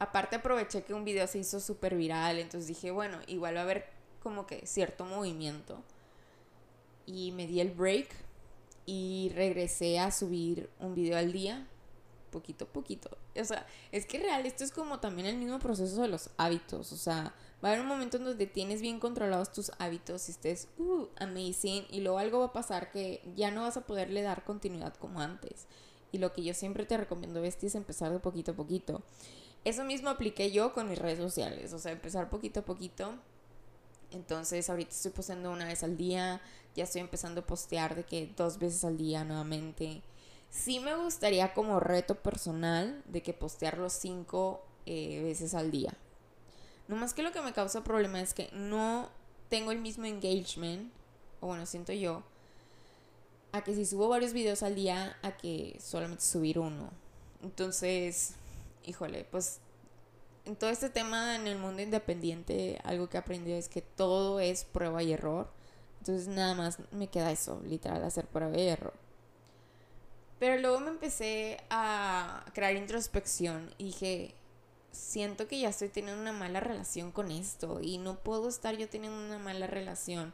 Aparte 0.00 0.36
aproveché 0.36 0.82
que 0.82 0.94
un 0.94 1.04
video 1.04 1.26
se 1.26 1.38
hizo 1.38 1.60
súper 1.60 1.94
viral, 1.94 2.38
entonces 2.38 2.66
dije, 2.66 2.90
bueno, 2.90 3.18
igual 3.26 3.54
va 3.54 3.60
a 3.60 3.64
haber 3.64 3.86
como 4.20 4.46
que 4.46 4.66
cierto 4.66 5.04
movimiento. 5.04 5.84
Y 7.04 7.32
me 7.32 7.46
di 7.46 7.60
el 7.60 7.72
break 7.72 8.08
y 8.86 9.30
regresé 9.34 9.98
a 9.98 10.10
subir 10.10 10.70
un 10.80 10.94
video 10.94 11.18
al 11.18 11.30
día, 11.30 11.66
poquito 12.30 12.64
a 12.64 12.68
poquito. 12.68 13.18
O 13.38 13.44
sea, 13.44 13.66
es 13.92 14.06
que 14.06 14.18
real, 14.18 14.46
esto 14.46 14.64
es 14.64 14.72
como 14.72 14.98
también 14.98 15.28
el 15.28 15.36
mismo 15.36 15.58
proceso 15.58 16.00
de 16.00 16.08
los 16.08 16.30
hábitos. 16.38 16.90
O 16.92 16.96
sea, 16.96 17.34
va 17.62 17.68
a 17.68 17.72
haber 17.72 17.82
un 17.82 17.88
momento 17.88 18.16
en 18.16 18.24
donde 18.24 18.46
tienes 18.46 18.80
bien 18.80 18.98
controlados 18.98 19.52
tus 19.52 19.72
hábitos 19.78 20.28
y 20.28 20.32
estés, 20.32 20.68
uh, 20.78 21.06
amazing, 21.18 21.86
y 21.90 22.00
luego 22.00 22.18
algo 22.18 22.38
va 22.38 22.46
a 22.46 22.52
pasar 22.52 22.90
que 22.90 23.22
ya 23.36 23.50
no 23.50 23.62
vas 23.62 23.76
a 23.76 23.86
poderle 23.86 24.22
dar 24.22 24.44
continuidad 24.44 24.94
como 24.94 25.20
antes. 25.20 25.66
Y 26.12 26.18
lo 26.18 26.32
que 26.32 26.42
yo 26.42 26.54
siempre 26.54 26.86
te 26.86 26.96
recomiendo, 26.96 27.40
Besti, 27.40 27.66
es 27.66 27.74
empezar 27.74 28.12
de 28.12 28.18
poquito 28.18 28.52
a 28.52 28.54
poquito. 28.54 29.02
Eso 29.64 29.84
mismo 29.84 30.08
apliqué 30.08 30.50
yo 30.50 30.72
con 30.72 30.88
mis 30.88 30.98
redes 30.98 31.18
sociales, 31.18 31.72
o 31.72 31.78
sea, 31.78 31.92
empezar 31.92 32.30
poquito 32.30 32.60
a 32.60 32.64
poquito. 32.64 33.14
Entonces, 34.10 34.70
ahorita 34.70 34.90
estoy 34.90 35.10
posteando 35.10 35.50
una 35.50 35.66
vez 35.66 35.82
al 35.82 35.96
día, 35.96 36.40
ya 36.74 36.84
estoy 36.84 37.02
empezando 37.02 37.42
a 37.42 37.46
postear 37.46 37.94
de 37.94 38.04
que 38.04 38.32
dos 38.36 38.58
veces 38.58 38.84
al 38.84 38.96
día 38.96 39.24
nuevamente. 39.24 40.02
Sí 40.50 40.80
me 40.80 40.94
gustaría 40.94 41.52
como 41.52 41.80
reto 41.80 42.14
personal 42.14 43.02
de 43.06 43.22
que 43.22 43.34
postearlo 43.34 43.90
cinco 43.90 44.62
eh, 44.86 45.22
veces 45.22 45.54
al 45.54 45.70
día. 45.70 45.94
No 46.86 46.96
más 46.96 47.12
que 47.12 47.22
lo 47.22 47.32
que 47.32 47.42
me 47.42 47.52
causa 47.52 47.84
problema 47.84 48.22
es 48.22 48.32
que 48.32 48.48
no 48.52 49.10
tengo 49.50 49.72
el 49.72 49.78
mismo 49.78 50.06
engagement, 50.06 50.90
o 51.40 51.48
bueno, 51.48 51.66
siento 51.66 51.92
yo, 51.92 52.22
a 53.52 53.62
que 53.62 53.74
si 53.74 53.84
subo 53.84 54.08
varios 54.08 54.32
videos 54.32 54.62
al 54.62 54.74
día, 54.74 55.16
a 55.22 55.36
que 55.36 55.76
solamente 55.80 56.22
subir 56.22 56.58
uno. 56.58 56.90
Entonces, 57.42 58.34
híjole, 58.84 59.24
pues 59.30 59.60
en 60.44 60.56
todo 60.56 60.70
este 60.70 60.90
tema 60.90 61.36
en 61.36 61.46
el 61.46 61.58
mundo 61.58 61.82
independiente, 61.82 62.80
algo 62.84 63.08
que 63.08 63.16
he 63.16 63.20
aprendido 63.20 63.56
es 63.56 63.68
que 63.68 63.82
todo 63.82 64.40
es 64.40 64.64
prueba 64.64 65.02
y 65.02 65.12
error. 65.12 65.50
Entonces 66.00 66.28
nada 66.28 66.54
más 66.54 66.78
me 66.90 67.08
queda 67.08 67.30
eso, 67.30 67.60
literal, 67.64 68.02
hacer 68.04 68.26
prueba 68.26 68.56
y 68.56 68.68
error. 68.68 68.94
Pero 70.38 70.60
luego 70.60 70.80
me 70.80 70.90
empecé 70.90 71.58
a 71.68 72.44
crear 72.54 72.76
introspección 72.76 73.74
y 73.76 73.86
dije, 73.86 74.34
siento 74.92 75.48
que 75.48 75.60
ya 75.60 75.68
estoy 75.68 75.88
teniendo 75.88 76.20
una 76.20 76.32
mala 76.32 76.60
relación 76.60 77.12
con 77.12 77.30
esto 77.30 77.80
y 77.82 77.98
no 77.98 78.18
puedo 78.18 78.48
estar 78.48 78.76
yo 78.76 78.88
teniendo 78.88 79.18
una 79.18 79.38
mala 79.38 79.66
relación 79.66 80.32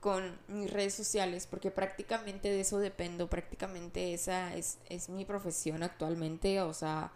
con 0.00 0.38
mis 0.48 0.70
redes 0.70 0.94
sociales 0.94 1.46
porque 1.46 1.70
prácticamente 1.70 2.48
de 2.48 2.60
eso 2.60 2.78
dependo, 2.78 3.28
prácticamente 3.28 4.14
esa 4.14 4.54
es, 4.54 4.78
es 4.88 5.08
mi 5.08 5.24
profesión 5.24 5.82
actualmente, 5.82 6.60
o 6.60 6.72
sea, 6.72 7.12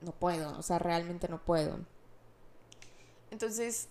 no 0.00 0.12
puedo, 0.12 0.58
o 0.58 0.62
sea, 0.62 0.78
realmente 0.78 1.28
no 1.28 1.42
puedo. 1.42 1.78
Entonces, 3.30 3.88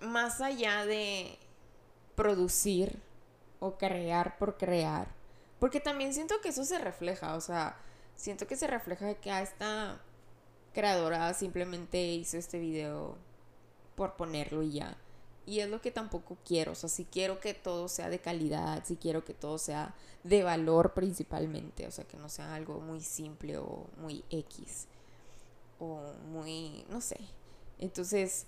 más 0.00 0.40
allá 0.40 0.84
de 0.86 1.38
producir 2.14 3.00
o 3.60 3.76
crear 3.76 4.38
por 4.38 4.56
crear, 4.56 5.08
porque 5.58 5.80
también 5.80 6.14
siento 6.14 6.40
que 6.40 6.50
eso 6.50 6.64
se 6.64 6.78
refleja, 6.78 7.34
o 7.34 7.40
sea, 7.40 7.76
siento 8.16 8.46
que 8.46 8.56
se 8.56 8.66
refleja 8.66 9.14
que 9.14 9.30
a 9.30 9.42
esta 9.42 10.00
creadora 10.72 11.32
simplemente 11.34 12.02
hizo 12.02 12.36
este 12.36 12.58
video 12.58 13.16
por 13.96 14.16
ponerlo 14.16 14.62
y 14.62 14.72
ya. 14.72 14.96
Y 15.46 15.60
es 15.60 15.68
lo 15.68 15.80
que 15.80 15.90
tampoco 15.90 16.38
quiero. 16.44 16.72
O 16.72 16.74
sea, 16.74 16.88
si 16.88 17.04
quiero 17.04 17.40
que 17.40 17.54
todo 17.54 17.88
sea 17.88 18.08
de 18.08 18.18
calidad, 18.18 18.84
si 18.84 18.96
quiero 18.96 19.24
que 19.24 19.34
todo 19.34 19.58
sea 19.58 19.94
de 20.22 20.42
valor 20.42 20.94
principalmente. 20.94 21.86
O 21.86 21.90
sea, 21.90 22.04
que 22.04 22.16
no 22.16 22.28
sea 22.28 22.54
algo 22.54 22.80
muy 22.80 23.00
simple 23.00 23.58
o 23.58 23.86
muy 23.98 24.24
X. 24.30 24.86
O 25.78 26.00
muy, 26.30 26.84
no 26.88 27.00
sé. 27.00 27.18
Entonces, 27.78 28.46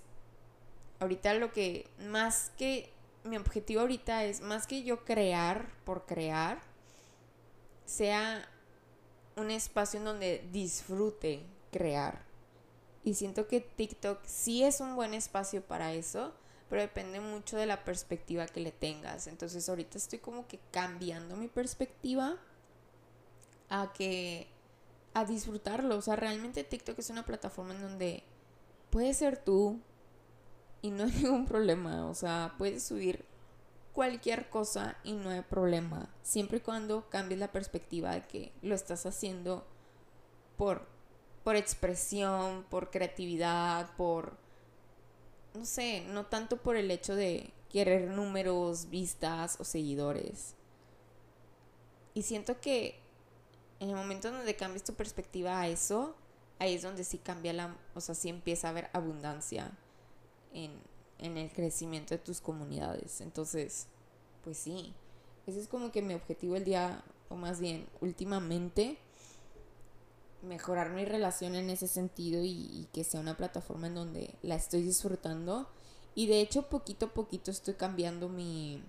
ahorita 0.99 1.33
lo 1.35 1.51
que, 1.51 1.87
más 2.09 2.51
que, 2.57 2.91
mi 3.23 3.37
objetivo 3.37 3.81
ahorita 3.81 4.23
es, 4.23 4.41
más 4.41 4.65
que 4.65 4.83
yo 4.83 5.03
crear 5.03 5.69
por 5.85 6.05
crear, 6.05 6.61
sea 7.85 8.49
un 9.35 9.51
espacio 9.51 9.99
en 9.99 10.05
donde 10.05 10.47
disfrute 10.51 11.45
crear. 11.71 12.25
Y 13.03 13.13
siento 13.13 13.47
que 13.47 13.61
TikTok 13.61 14.19
sí 14.25 14.63
es 14.63 14.81
un 14.81 14.95
buen 14.95 15.13
espacio 15.13 15.61
para 15.61 15.93
eso 15.93 16.33
pero 16.69 16.81
depende 16.81 17.19
mucho 17.19 17.57
de 17.57 17.65
la 17.65 17.83
perspectiva 17.83 18.45
que 18.47 18.59
le 18.59 18.71
tengas. 18.71 19.27
Entonces 19.27 19.67
ahorita 19.69 19.97
estoy 19.97 20.19
como 20.19 20.47
que 20.47 20.59
cambiando 20.71 21.35
mi 21.35 21.47
perspectiva 21.47 22.37
a 23.69 23.93
que 23.93 24.47
a 25.13 25.25
disfrutarlo, 25.25 25.97
o 25.97 26.01
sea, 26.01 26.15
realmente 26.15 26.63
TikTok 26.63 26.99
es 26.99 27.09
una 27.09 27.25
plataforma 27.25 27.73
en 27.73 27.81
donde 27.81 28.23
puedes 28.91 29.17
ser 29.17 29.37
tú 29.37 29.79
y 30.81 30.91
no 30.91 31.03
hay 31.05 31.11
ningún 31.11 31.45
problema, 31.45 32.07
o 32.07 32.13
sea, 32.13 32.53
puedes 32.57 32.83
subir 32.83 33.25
cualquier 33.93 34.49
cosa 34.49 34.95
y 35.03 35.13
no 35.13 35.31
hay 35.31 35.41
problema, 35.41 36.07
siempre 36.21 36.59
y 36.59 36.61
cuando 36.61 37.09
cambies 37.09 37.39
la 37.39 37.51
perspectiva 37.51 38.13
de 38.13 38.21
que 38.21 38.51
lo 38.61 38.75
estás 38.75 39.05
haciendo 39.07 39.65
por 40.55 40.85
por 41.47 41.55
expresión, 41.55 42.65
por 42.69 42.91
creatividad, 42.91 43.95
por 43.95 44.35
no 45.57 45.65
sé, 45.65 46.05
no 46.07 46.25
tanto 46.25 46.57
por 46.57 46.75
el 46.75 46.91
hecho 46.91 47.15
de 47.15 47.51
querer 47.69 48.09
números, 48.09 48.89
vistas 48.89 49.57
o 49.59 49.63
seguidores. 49.63 50.55
Y 52.13 52.23
siento 52.23 52.59
que 52.61 52.99
en 53.79 53.89
el 53.89 53.95
momento 53.95 54.31
donde 54.31 54.55
cambies 54.55 54.83
tu 54.83 54.93
perspectiva 54.93 55.59
a 55.59 55.67
eso, 55.67 56.15
ahí 56.59 56.75
es 56.75 56.81
donde 56.81 57.03
sí 57.03 57.17
cambia 57.17 57.53
la, 57.53 57.75
o 57.93 58.01
sea, 58.01 58.15
sí 58.15 58.29
empieza 58.29 58.67
a 58.67 58.71
haber 58.71 58.89
abundancia 58.93 59.71
en, 60.53 60.71
en 61.19 61.37
el 61.37 61.51
crecimiento 61.51 62.15
de 62.15 62.19
tus 62.19 62.41
comunidades. 62.41 63.21
Entonces, 63.21 63.87
pues 64.43 64.57
sí, 64.57 64.93
ese 65.45 65.59
es 65.59 65.67
como 65.67 65.91
que 65.91 66.01
mi 66.01 66.13
objetivo 66.13 66.55
el 66.55 66.63
día, 66.63 67.03
o 67.29 67.35
más 67.35 67.59
bien 67.59 67.87
últimamente, 68.01 68.97
mejorar 70.41 70.91
mi 70.91 71.05
relación 71.05 71.55
en 71.55 71.69
ese 71.69 71.87
sentido 71.87 72.41
y, 72.43 72.87
que 72.93 73.03
sea 73.03 73.19
una 73.19 73.37
plataforma 73.37 73.87
en 73.87 73.95
donde 73.95 74.35
la 74.41 74.55
estoy 74.55 74.81
disfrutando. 74.81 75.67
Y 76.15 76.27
de 76.27 76.41
hecho, 76.41 76.63
poquito 76.63 77.07
a 77.07 77.13
poquito 77.13 77.51
estoy 77.51 77.75
cambiando 77.75 78.29
mi, 78.29 78.83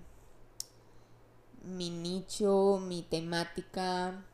mi 1.62 1.90
nicho, 1.90 2.80
mi 2.82 3.02
temática 3.02 4.24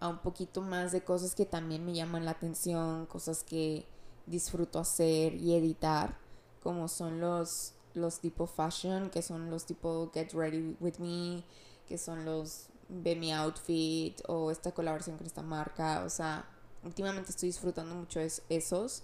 a 0.00 0.08
un 0.08 0.18
poquito 0.18 0.62
más 0.62 0.92
de 0.92 1.02
cosas 1.02 1.34
que 1.34 1.44
también 1.44 1.84
me 1.84 1.94
llaman 1.94 2.24
la 2.24 2.32
atención, 2.32 3.06
cosas 3.06 3.42
que 3.42 3.84
disfruto 4.26 4.78
hacer 4.78 5.34
y 5.34 5.54
editar, 5.54 6.16
como 6.62 6.86
son 6.86 7.20
los, 7.20 7.72
los 7.94 8.20
tipo 8.20 8.46
fashion, 8.46 9.10
que 9.10 9.22
son 9.22 9.50
los 9.50 9.64
tipo 9.64 10.10
Get 10.14 10.32
Ready 10.34 10.76
With 10.80 10.98
Me, 10.98 11.42
que 11.88 11.98
son 11.98 12.24
los 12.24 12.68
ve 12.88 13.16
mi 13.16 13.32
outfit 13.32 14.20
o 14.28 14.50
esta 14.50 14.72
colaboración 14.72 15.16
con 15.16 15.26
esta 15.26 15.42
marca. 15.42 16.02
O 16.04 16.10
sea, 16.10 16.48
últimamente 16.82 17.30
estoy 17.30 17.50
disfrutando 17.50 17.94
mucho 17.94 18.20
de 18.20 18.30
esos, 18.48 19.02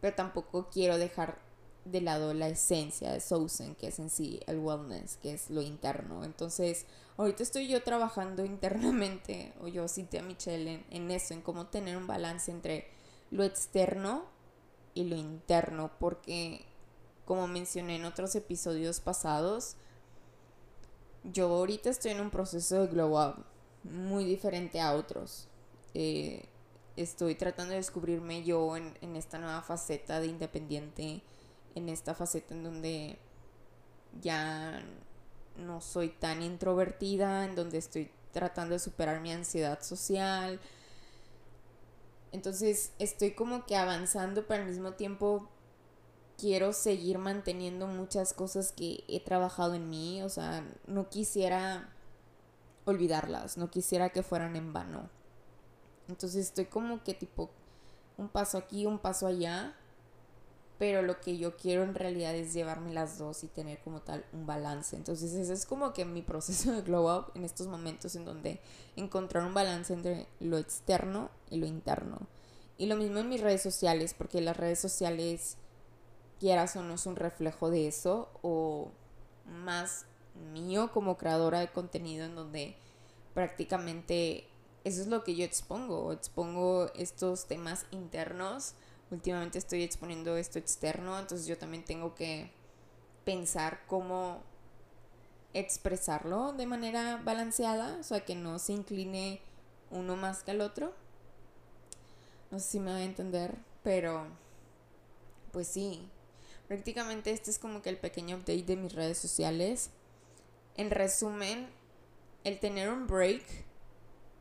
pero 0.00 0.14
tampoco 0.14 0.68
quiero 0.70 0.98
dejar 0.98 1.38
de 1.84 2.00
lado 2.00 2.34
la 2.34 2.48
esencia 2.48 3.12
de 3.12 3.20
Sousen, 3.20 3.74
que 3.74 3.88
es 3.88 3.98
en 3.98 4.10
sí 4.10 4.40
el 4.46 4.58
wellness, 4.58 5.16
que 5.16 5.34
es 5.34 5.50
lo 5.50 5.62
interno. 5.62 6.24
Entonces, 6.24 6.86
ahorita 7.16 7.42
estoy 7.42 7.68
yo 7.68 7.82
trabajando 7.82 8.44
internamente, 8.46 9.52
o 9.60 9.68
yo, 9.68 9.88
Cintia 9.88 10.22
Michelle, 10.22 10.74
en, 10.74 10.84
en 10.90 11.10
eso, 11.10 11.34
en 11.34 11.42
cómo 11.42 11.66
tener 11.66 11.96
un 11.96 12.06
balance 12.06 12.50
entre 12.50 12.88
lo 13.30 13.44
externo 13.44 14.24
y 14.94 15.04
lo 15.04 15.16
interno, 15.16 15.90
porque 15.98 16.64
como 17.24 17.46
mencioné 17.46 17.96
en 17.96 18.04
otros 18.04 18.34
episodios 18.34 19.00
pasados, 19.00 19.76
yo 21.24 21.48
ahorita 21.48 21.90
estoy 21.90 22.12
en 22.12 22.20
un 22.20 22.30
proceso 22.30 22.82
de 22.82 22.86
glow 22.88 23.20
up 23.20 23.44
muy 23.84 24.24
diferente 24.24 24.80
a 24.80 24.94
otros. 24.94 25.48
Eh, 25.94 26.44
estoy 26.96 27.34
tratando 27.34 27.72
de 27.72 27.78
descubrirme 27.78 28.42
yo 28.44 28.76
en, 28.76 28.96
en, 29.00 29.16
esta 29.16 29.38
nueva 29.38 29.62
faceta 29.62 30.20
de 30.20 30.26
independiente, 30.26 31.22
en 31.74 31.88
esta 31.88 32.14
faceta 32.14 32.54
en 32.54 32.64
donde 32.64 33.18
ya 34.20 34.82
no 35.56 35.80
soy 35.80 36.10
tan 36.10 36.42
introvertida, 36.42 37.44
en 37.44 37.54
donde 37.54 37.78
estoy 37.78 38.10
tratando 38.32 38.74
de 38.74 38.78
superar 38.78 39.20
mi 39.20 39.32
ansiedad 39.32 39.82
social. 39.82 40.60
Entonces 42.32 42.92
estoy 42.98 43.32
como 43.32 43.66
que 43.66 43.76
avanzando, 43.76 44.46
pero 44.46 44.62
al 44.62 44.68
mismo 44.68 44.92
tiempo 44.92 45.48
quiero 46.40 46.72
seguir 46.72 47.18
manteniendo 47.18 47.86
muchas 47.86 48.32
cosas 48.32 48.72
que 48.72 49.04
he 49.08 49.20
trabajado 49.20 49.74
en 49.74 49.90
mí, 49.90 50.22
o 50.22 50.28
sea, 50.28 50.64
no 50.86 51.10
quisiera 51.10 51.92
olvidarlas, 52.86 53.58
no 53.58 53.70
quisiera 53.70 54.08
que 54.10 54.22
fueran 54.22 54.56
en 54.56 54.72
vano. 54.72 55.10
Entonces 56.08 56.46
estoy 56.46 56.64
como 56.64 57.04
que 57.04 57.14
tipo 57.14 57.50
un 58.16 58.28
paso 58.28 58.58
aquí, 58.58 58.86
un 58.86 58.98
paso 58.98 59.26
allá, 59.26 59.74
pero 60.78 61.02
lo 61.02 61.20
que 61.20 61.36
yo 61.36 61.58
quiero 61.58 61.82
en 61.82 61.94
realidad 61.94 62.34
es 62.34 62.54
llevarme 62.54 62.92
las 62.92 63.18
dos 63.18 63.44
y 63.44 63.48
tener 63.48 63.80
como 63.80 64.00
tal 64.00 64.24
un 64.32 64.46
balance. 64.46 64.96
Entonces 64.96 65.34
ese 65.34 65.52
es 65.52 65.66
como 65.66 65.92
que 65.92 66.06
mi 66.06 66.22
proceso 66.32 66.72
de 66.72 66.80
glow 66.80 67.14
up 67.14 67.32
en 67.34 67.44
estos 67.44 67.66
momentos 67.66 68.16
en 68.16 68.24
donde 68.24 68.60
encontrar 68.96 69.44
un 69.44 69.52
balance 69.52 69.92
entre 69.92 70.26
lo 70.40 70.56
externo 70.56 71.30
y 71.50 71.58
lo 71.58 71.66
interno. 71.66 72.18
Y 72.78 72.86
lo 72.86 72.96
mismo 72.96 73.18
en 73.18 73.28
mis 73.28 73.42
redes 73.42 73.60
sociales, 73.60 74.14
porque 74.16 74.40
las 74.40 74.56
redes 74.56 74.78
sociales, 74.78 75.58
quieras 76.40 76.74
o 76.74 76.82
no, 76.82 76.94
es 76.94 77.06
un 77.06 77.16
reflejo 77.16 77.70
de 77.70 77.86
eso, 77.86 78.30
o 78.42 78.90
más 79.46 80.06
mío 80.52 80.90
como 80.92 81.16
creadora 81.16 81.60
de 81.60 81.68
contenido 81.68 82.24
en 82.24 82.34
donde 82.34 82.76
prácticamente 83.34 84.48
eso 84.84 85.02
es 85.02 85.06
lo 85.06 85.22
que 85.22 85.36
yo 85.36 85.44
expongo, 85.44 86.12
expongo 86.12 86.90
estos 86.94 87.46
temas 87.46 87.84
internos, 87.90 88.74
últimamente 89.10 89.58
estoy 89.58 89.82
exponiendo 89.82 90.36
esto 90.36 90.58
externo, 90.58 91.18
entonces 91.18 91.46
yo 91.46 91.58
también 91.58 91.84
tengo 91.84 92.14
que 92.14 92.50
pensar 93.24 93.82
cómo 93.86 94.42
expresarlo 95.52 96.52
de 96.52 96.66
manera 96.66 97.20
balanceada, 97.22 97.98
o 98.00 98.02
sea, 98.02 98.24
que 98.24 98.34
no 98.34 98.58
se 98.58 98.72
incline 98.72 99.40
uno 99.90 100.16
más 100.16 100.42
que 100.42 100.52
al 100.52 100.60
otro. 100.60 100.94
No 102.50 102.58
sé 102.58 102.66
si 102.66 102.80
me 102.80 102.92
va 102.92 102.98
a 102.98 103.02
entender, 103.02 103.56
pero 103.82 104.26
pues 105.52 105.68
sí, 105.68 106.08
prácticamente 106.70 107.32
este 107.32 107.50
es 107.50 107.58
como 107.58 107.82
que 107.82 107.90
el 107.90 107.96
pequeño 107.96 108.36
update 108.36 108.62
de 108.62 108.76
mis 108.76 108.92
redes 108.92 109.18
sociales. 109.18 109.90
En 110.76 110.92
resumen, 110.92 111.68
el 112.44 112.60
tener 112.60 112.90
un 112.90 113.08
break 113.08 113.42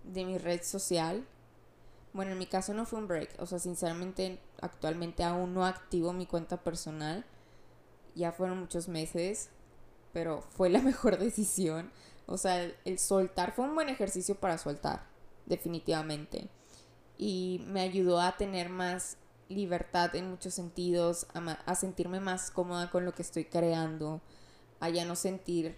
de 0.04 0.26
mi 0.26 0.38
red 0.38 0.62
social, 0.62 1.26
bueno, 2.14 2.34
en 2.34 2.38
mi 2.38 2.46
caso 2.46 2.76
no 2.76 2.86
fue 2.86 3.00
un 3.00 3.08
break, 3.08 3.32
o 3.40 3.48
sea, 3.48 3.58
sinceramente 3.58 4.38
actualmente 4.62 5.24
aún 5.24 5.56
no 5.56 5.66
activo 5.66 6.14
mi 6.14 6.28
cuenta 6.28 6.58
personal, 6.64 7.26
ya 8.14 8.32
fueron 8.32 8.60
muchos 8.60 8.88
meses, 8.88 9.50
pero 10.14 10.44
fue 10.52 10.70
la 10.70 10.82
mejor 10.84 11.18
decisión. 11.18 11.92
O 12.28 12.38
sea, 12.38 12.62
el, 12.62 13.00
soltar 13.00 13.54
fue 13.54 13.66
un 13.66 13.74
buen 13.74 13.90
ejercicio 13.90 14.36
para 14.36 14.60
soltar, 14.60 15.08
definitivamente. 15.48 16.48
Y 17.18 17.66
me 17.66 17.82
ayudó 17.82 18.22
a 18.22 18.38
tener 18.38 18.70
más 18.70 19.18
libertad 19.50 20.16
en 20.16 20.30
muchos 20.30 20.54
sentidos, 20.54 21.28
a, 21.34 21.40
a 21.40 21.76
sentirme 21.76 22.20
más 22.20 22.52
cómoda 22.52 22.90
con 22.90 23.06
lo 23.06 23.14
que 23.14 23.24
estoy 23.24 23.46
creando, 23.46 24.22
a 24.80 24.90
ya 24.90 25.06
no 25.06 25.16
sentir 25.16 25.76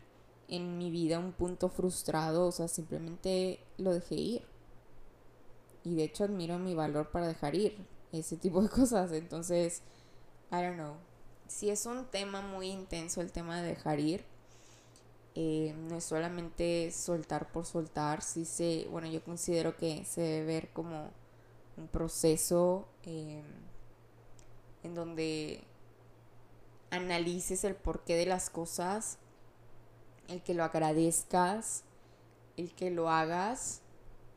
en 0.48 0.78
mi 0.78 0.92
vida 0.92 1.18
un 1.18 1.32
punto 1.32 1.70
frustrado, 1.70 2.48
o 2.48 2.52
sea, 2.52 2.68
simplemente 2.68 3.60
lo 3.78 3.94
dejé 3.94 4.16
ir. 4.16 4.42
Y 5.84 5.96
de 5.96 6.04
hecho 6.04 6.26
admiro 6.26 6.60
mi 6.60 6.76
valor 6.76 7.10
para 7.10 7.28
dejar 7.28 7.56
ir 7.56 7.78
ese 8.12 8.38
tipo 8.38 8.62
de 8.62 8.70
cosas. 8.70 9.12
Entonces, 9.14 9.82
I 10.52 10.56
don't 10.56 10.76
know. 10.76 10.96
Si 11.48 11.70
es 11.70 11.86
un 11.86 12.06
tema 12.06 12.42
muy 12.42 12.68
intenso 12.68 13.22
el 13.22 13.32
tema 13.32 13.62
de 13.62 13.70
dejar 13.70 14.00
ir. 14.00 14.24
Eh, 15.34 15.74
no 15.90 15.96
es 15.96 16.04
solamente 16.04 16.92
soltar 16.92 17.52
por 17.52 17.66
soltar. 17.66 18.22
Sí 18.22 18.46
se, 18.46 18.88
bueno, 18.92 19.08
yo 19.08 19.24
considero 19.24 19.78
que 19.78 20.04
se 20.06 20.22
debe 20.22 20.46
ver 20.46 20.70
como 20.74 21.10
un 21.78 21.88
proceso 21.88 22.88
em, 23.04 23.44
en 24.84 24.96
donde 24.96 25.64
analices 26.90 27.64
el 27.64 27.76
porqué 27.76 28.16
de 28.16 28.26
las 28.26 28.50
cosas 28.50 29.18
el 30.32 30.42
que 30.42 30.54
lo 30.54 30.64
agradezcas, 30.64 31.84
el 32.58 32.74
que 32.74 32.90
lo 32.90 33.10
hagas 33.10 33.82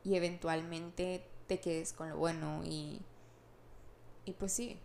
y 0.03 0.15
eventualmente 0.15 1.25
te 1.47 1.59
quedes 1.59 1.93
con 1.93 2.09
lo 2.09 2.17
bueno 2.17 2.61
y, 2.63 3.01
y 4.25 4.33
pues 4.33 4.51
sí, 4.51 4.79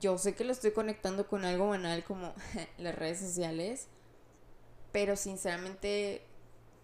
yo 0.00 0.18
sé 0.18 0.34
que 0.34 0.44
lo 0.44 0.52
estoy 0.52 0.72
conectando 0.72 1.26
con 1.26 1.44
algo 1.44 1.68
banal 1.68 2.04
como 2.04 2.32
las 2.78 2.94
redes 2.94 3.18
sociales, 3.18 3.88
pero 4.92 5.16
sinceramente, 5.16 6.22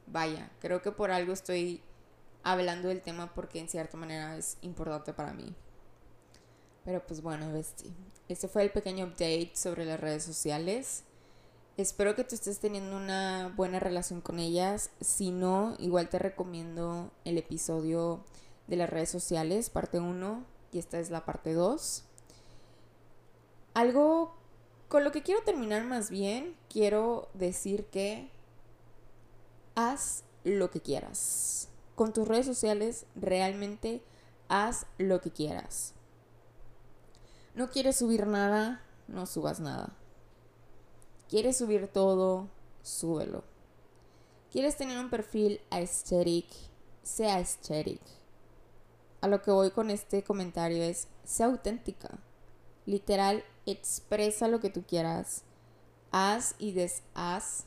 vaya, 0.06 0.50
creo 0.60 0.82
que 0.82 0.90
por 0.90 1.10
algo 1.10 1.32
estoy 1.32 1.82
hablando 2.42 2.88
del 2.88 3.02
tema 3.02 3.32
porque 3.34 3.60
en 3.60 3.68
cierta 3.68 3.96
manera 3.96 4.36
es 4.36 4.58
importante 4.62 5.12
para 5.12 5.32
mí. 5.32 5.54
Pero 6.84 7.06
pues 7.06 7.22
bueno, 7.22 7.50
este 8.28 8.48
fue 8.48 8.62
el 8.62 8.70
pequeño 8.70 9.06
update 9.06 9.52
sobre 9.54 9.84
las 9.84 10.00
redes 10.00 10.24
sociales. 10.24 11.04
Espero 11.76 12.14
que 12.14 12.24
tú 12.24 12.34
estés 12.34 12.58
teniendo 12.58 12.96
una 12.96 13.52
buena 13.56 13.80
relación 13.80 14.20
con 14.20 14.38
ellas. 14.38 14.90
Si 15.00 15.30
no, 15.30 15.76
igual 15.78 16.08
te 16.08 16.18
recomiendo 16.18 17.10
el 17.24 17.38
episodio 17.38 18.24
de 18.66 18.76
las 18.76 18.90
redes 18.90 19.08
sociales, 19.08 19.70
parte 19.70 19.98
1, 19.98 20.44
y 20.72 20.78
esta 20.78 20.98
es 20.98 21.10
la 21.10 21.24
parte 21.24 21.54
2. 21.54 22.04
Algo 23.74 24.34
con 24.88 25.04
lo 25.04 25.12
que 25.12 25.22
quiero 25.22 25.42
terminar 25.42 25.84
más 25.84 26.10
bien, 26.10 26.54
quiero 26.68 27.30
decir 27.34 27.86
que 27.86 28.28
haz 29.74 30.24
lo 30.44 30.70
que 30.70 30.80
quieras. 30.80 31.69
Con 32.00 32.14
tus 32.14 32.26
redes 32.26 32.46
sociales 32.46 33.04
realmente 33.14 34.02
haz 34.48 34.86
lo 34.96 35.20
que 35.20 35.30
quieras. 35.30 35.92
No 37.54 37.68
quieres 37.68 37.96
subir 37.96 38.26
nada, 38.26 38.82
no 39.06 39.26
subas 39.26 39.60
nada. 39.60 39.92
¿Quieres 41.28 41.58
subir 41.58 41.88
todo? 41.88 42.48
Súbelo. 42.82 43.44
¿Quieres 44.50 44.78
tener 44.78 44.98
un 44.98 45.10
perfil 45.10 45.60
aesthetic? 45.68 46.46
Sea 47.02 47.36
aesthetic. 47.36 48.00
A 49.20 49.28
lo 49.28 49.42
que 49.42 49.50
voy 49.50 49.70
con 49.70 49.90
este 49.90 50.24
comentario 50.24 50.82
es, 50.82 51.06
sea 51.24 51.48
auténtica. 51.48 52.18
Literal, 52.86 53.44
expresa 53.66 54.48
lo 54.48 54.60
que 54.60 54.70
tú 54.70 54.84
quieras. 54.84 55.42
Haz 56.12 56.54
y 56.58 56.72
deshaz. 56.72 57.66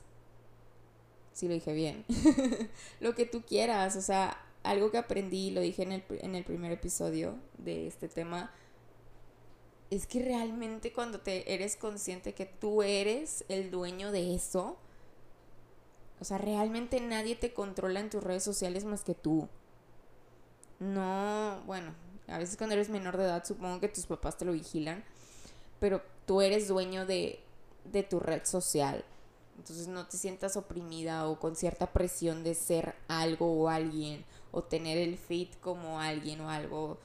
Si 1.34 1.48
lo 1.48 1.54
dije 1.54 1.74
bien. 1.74 2.06
lo 3.00 3.16
que 3.16 3.26
tú 3.26 3.42
quieras. 3.42 3.96
O 3.96 4.02
sea, 4.02 4.38
algo 4.64 4.92
que 4.92 4.98
aprendí, 4.98 5.52
lo 5.52 5.62
dije 5.62 5.84
en 5.84 5.92
el, 5.92 6.04
en 6.10 6.36
el 6.36 6.44
primer 6.44 6.72
episodio 6.72 7.36
de 7.58 7.88
este 7.88 8.08
tema 8.08 8.52
es 9.96 10.08
que 10.08 10.24
realmente 10.24 10.92
cuando 10.92 11.20
te 11.20 11.54
eres 11.54 11.76
consciente 11.76 12.34
que 12.34 12.46
tú 12.46 12.82
eres 12.82 13.46
el 13.48 13.70
dueño 13.70 14.12
de 14.12 14.34
eso, 14.34 14.78
o 16.20 16.26
sea, 16.26 16.38
realmente 16.38 17.00
nadie 17.00 17.36
te 17.36 17.54
controla 17.54 18.00
en 18.00 18.10
tus 18.10 18.24
redes 18.24 18.44
sociales 18.44 18.86
más 18.86 19.04
que 19.04 19.14
tú. 19.14 19.48
No, 20.80 21.62
bueno, 21.66 21.94
a 22.28 22.40
veces 22.40 22.58
cuando 22.58 22.74
eres 22.74 22.90
menor 22.90 23.18
de 23.18 23.26
edad 23.26 23.44
supongo 23.46 23.80
que 23.80 23.88
tus 23.88 24.06
papás 24.06 24.38
te 24.38 24.46
lo 24.46 24.54
vigilan, 24.54 25.04
pero 25.80 26.02
tú 26.26 26.42
eres 26.42 26.68
dueño 26.68 27.06
de, 27.06 27.40
de 27.92 28.04
tu 28.04 28.20
red 28.20 28.46
social. 28.46 29.06
Entonces 29.58 29.88
no 29.88 30.08
te 30.08 30.18
sientas 30.18 30.58
oprimida 30.58 31.28
o 31.28 31.40
con 31.40 31.56
cierta 31.56 31.94
presión 31.94 32.44
de 32.44 32.56
ser 32.56 32.96
algo 33.08 33.52
o 33.52 33.70
alguien 33.70 34.26
o 34.52 34.64
tener 34.64 34.98
el 34.98 35.18
fit 35.18 35.60
como 35.60 36.00
alguien 36.00 36.42
o 36.42 36.50
algo 36.50 37.00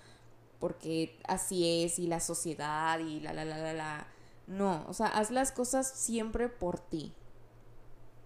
porque 0.58 1.18
así 1.26 1.84
es 1.84 1.98
y 1.98 2.06
la 2.06 2.20
sociedad 2.20 2.98
y 2.98 3.20
la, 3.20 3.32
la, 3.32 3.44
la, 3.44 3.58
la, 3.58 3.72
la. 3.72 4.06
No, 4.46 4.84
o 4.88 4.94
sea, 4.94 5.08
haz 5.08 5.30
las 5.30 5.52
cosas 5.52 5.88
siempre 5.90 6.48
por 6.48 6.78
ti. 6.80 7.12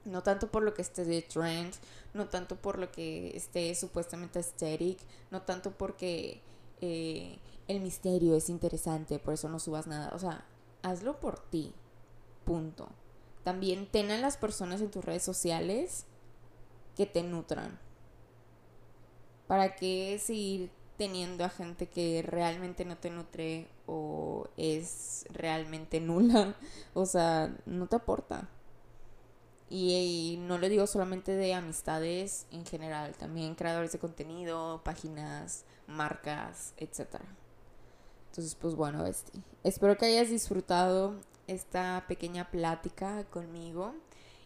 No 0.05 0.23
tanto 0.23 0.51
por 0.51 0.63
lo 0.63 0.75
que 0.75 0.83
esté 0.83 1.05
de 1.05 1.23
trend, 1.23 1.75
no 2.15 2.29
tanto 2.29 2.57
por 2.57 2.79
lo 2.79 2.91
que 2.91 3.37
esté 3.37 3.75
supuestamente 3.75 4.39
aesthetic, 4.39 4.99
no 5.31 5.43
tanto 5.43 5.73
porque 5.73 6.41
eh, 6.81 7.39
el 7.69 7.81
misterio 7.81 8.35
es 8.35 8.49
interesante, 8.49 9.19
por 9.19 9.35
eso 9.35 9.49
no 9.49 9.59
subas 9.59 9.87
nada. 9.87 10.11
O 10.15 10.19
sea, 10.19 10.45
hazlo 10.83 11.21
por 11.21 11.39
ti. 11.39 11.73
Punto. 12.45 12.89
También 13.45 13.87
ten 13.87 14.11
a 14.11 14.19
las 14.19 14.37
personas 14.37 14.81
en 14.81 14.91
tus 14.91 15.05
redes 15.05 15.23
sociales 15.23 16.07
que 16.97 17.07
te 17.07 17.23
nutran. 17.23 17.79
¿Para 19.47 19.75
qué 19.75 20.19
seguir 20.23 20.71
teniendo 20.97 21.45
a 21.45 21.49
gente 21.49 21.89
que 21.89 22.23
realmente 22.23 22.85
no 22.85 22.97
te 22.97 23.11
nutre 23.11 23.67
o 23.87 24.47
es 24.57 25.27
realmente 25.31 26.01
nula, 26.01 26.55
o 26.95 27.07
sea, 27.07 27.53
no 27.67 27.89
te 27.89 27.97
aporta. 27.97 28.49
Y, 29.69 30.37
no 30.41 30.59
lo 30.59 30.69
digo 30.69 30.87
solamente 30.87 31.35
de 31.35 31.55
amistades 31.55 32.47
en 32.51 32.67
general, 32.67 33.17
también 33.17 33.55
creadores 33.55 33.91
de 33.91 33.99
contenido, 33.99 34.83
páginas, 34.85 35.65
marcas, 35.87 36.75
etc. 36.77 37.17
Entonces, 38.29 38.55
pues 38.55 38.75
bueno, 38.75 39.05
este, 39.07 39.33
espero 39.65 39.97
que 39.97 40.07
hayas 40.07 40.29
disfrutado 40.29 41.15
esta 41.53 42.05
pequeña 42.09 42.51
plática 42.51 43.25
conmigo. 43.31 43.95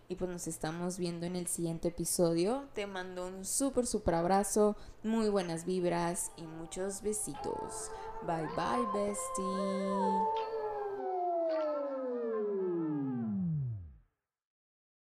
Y 0.08 0.14
pues 0.14 0.30
nos 0.30 0.46
estamos 0.46 0.98
viendo 0.98 1.26
en 1.26 1.34
el 1.34 1.48
siguiente 1.48 1.88
episodio. 1.88 2.68
Te 2.74 2.86
mando 2.86 3.26
un 3.26 3.44
súper, 3.44 3.86
súper 3.86 4.14
abrazo, 4.14 4.76
muy 5.02 5.28
buenas 5.28 5.64
vibras 5.64 6.30
y 6.36 6.42
muchos 6.42 7.02
besitos. 7.02 7.90
Bye 8.24 8.46
bye, 8.56 8.86
bestie. 8.94 10.55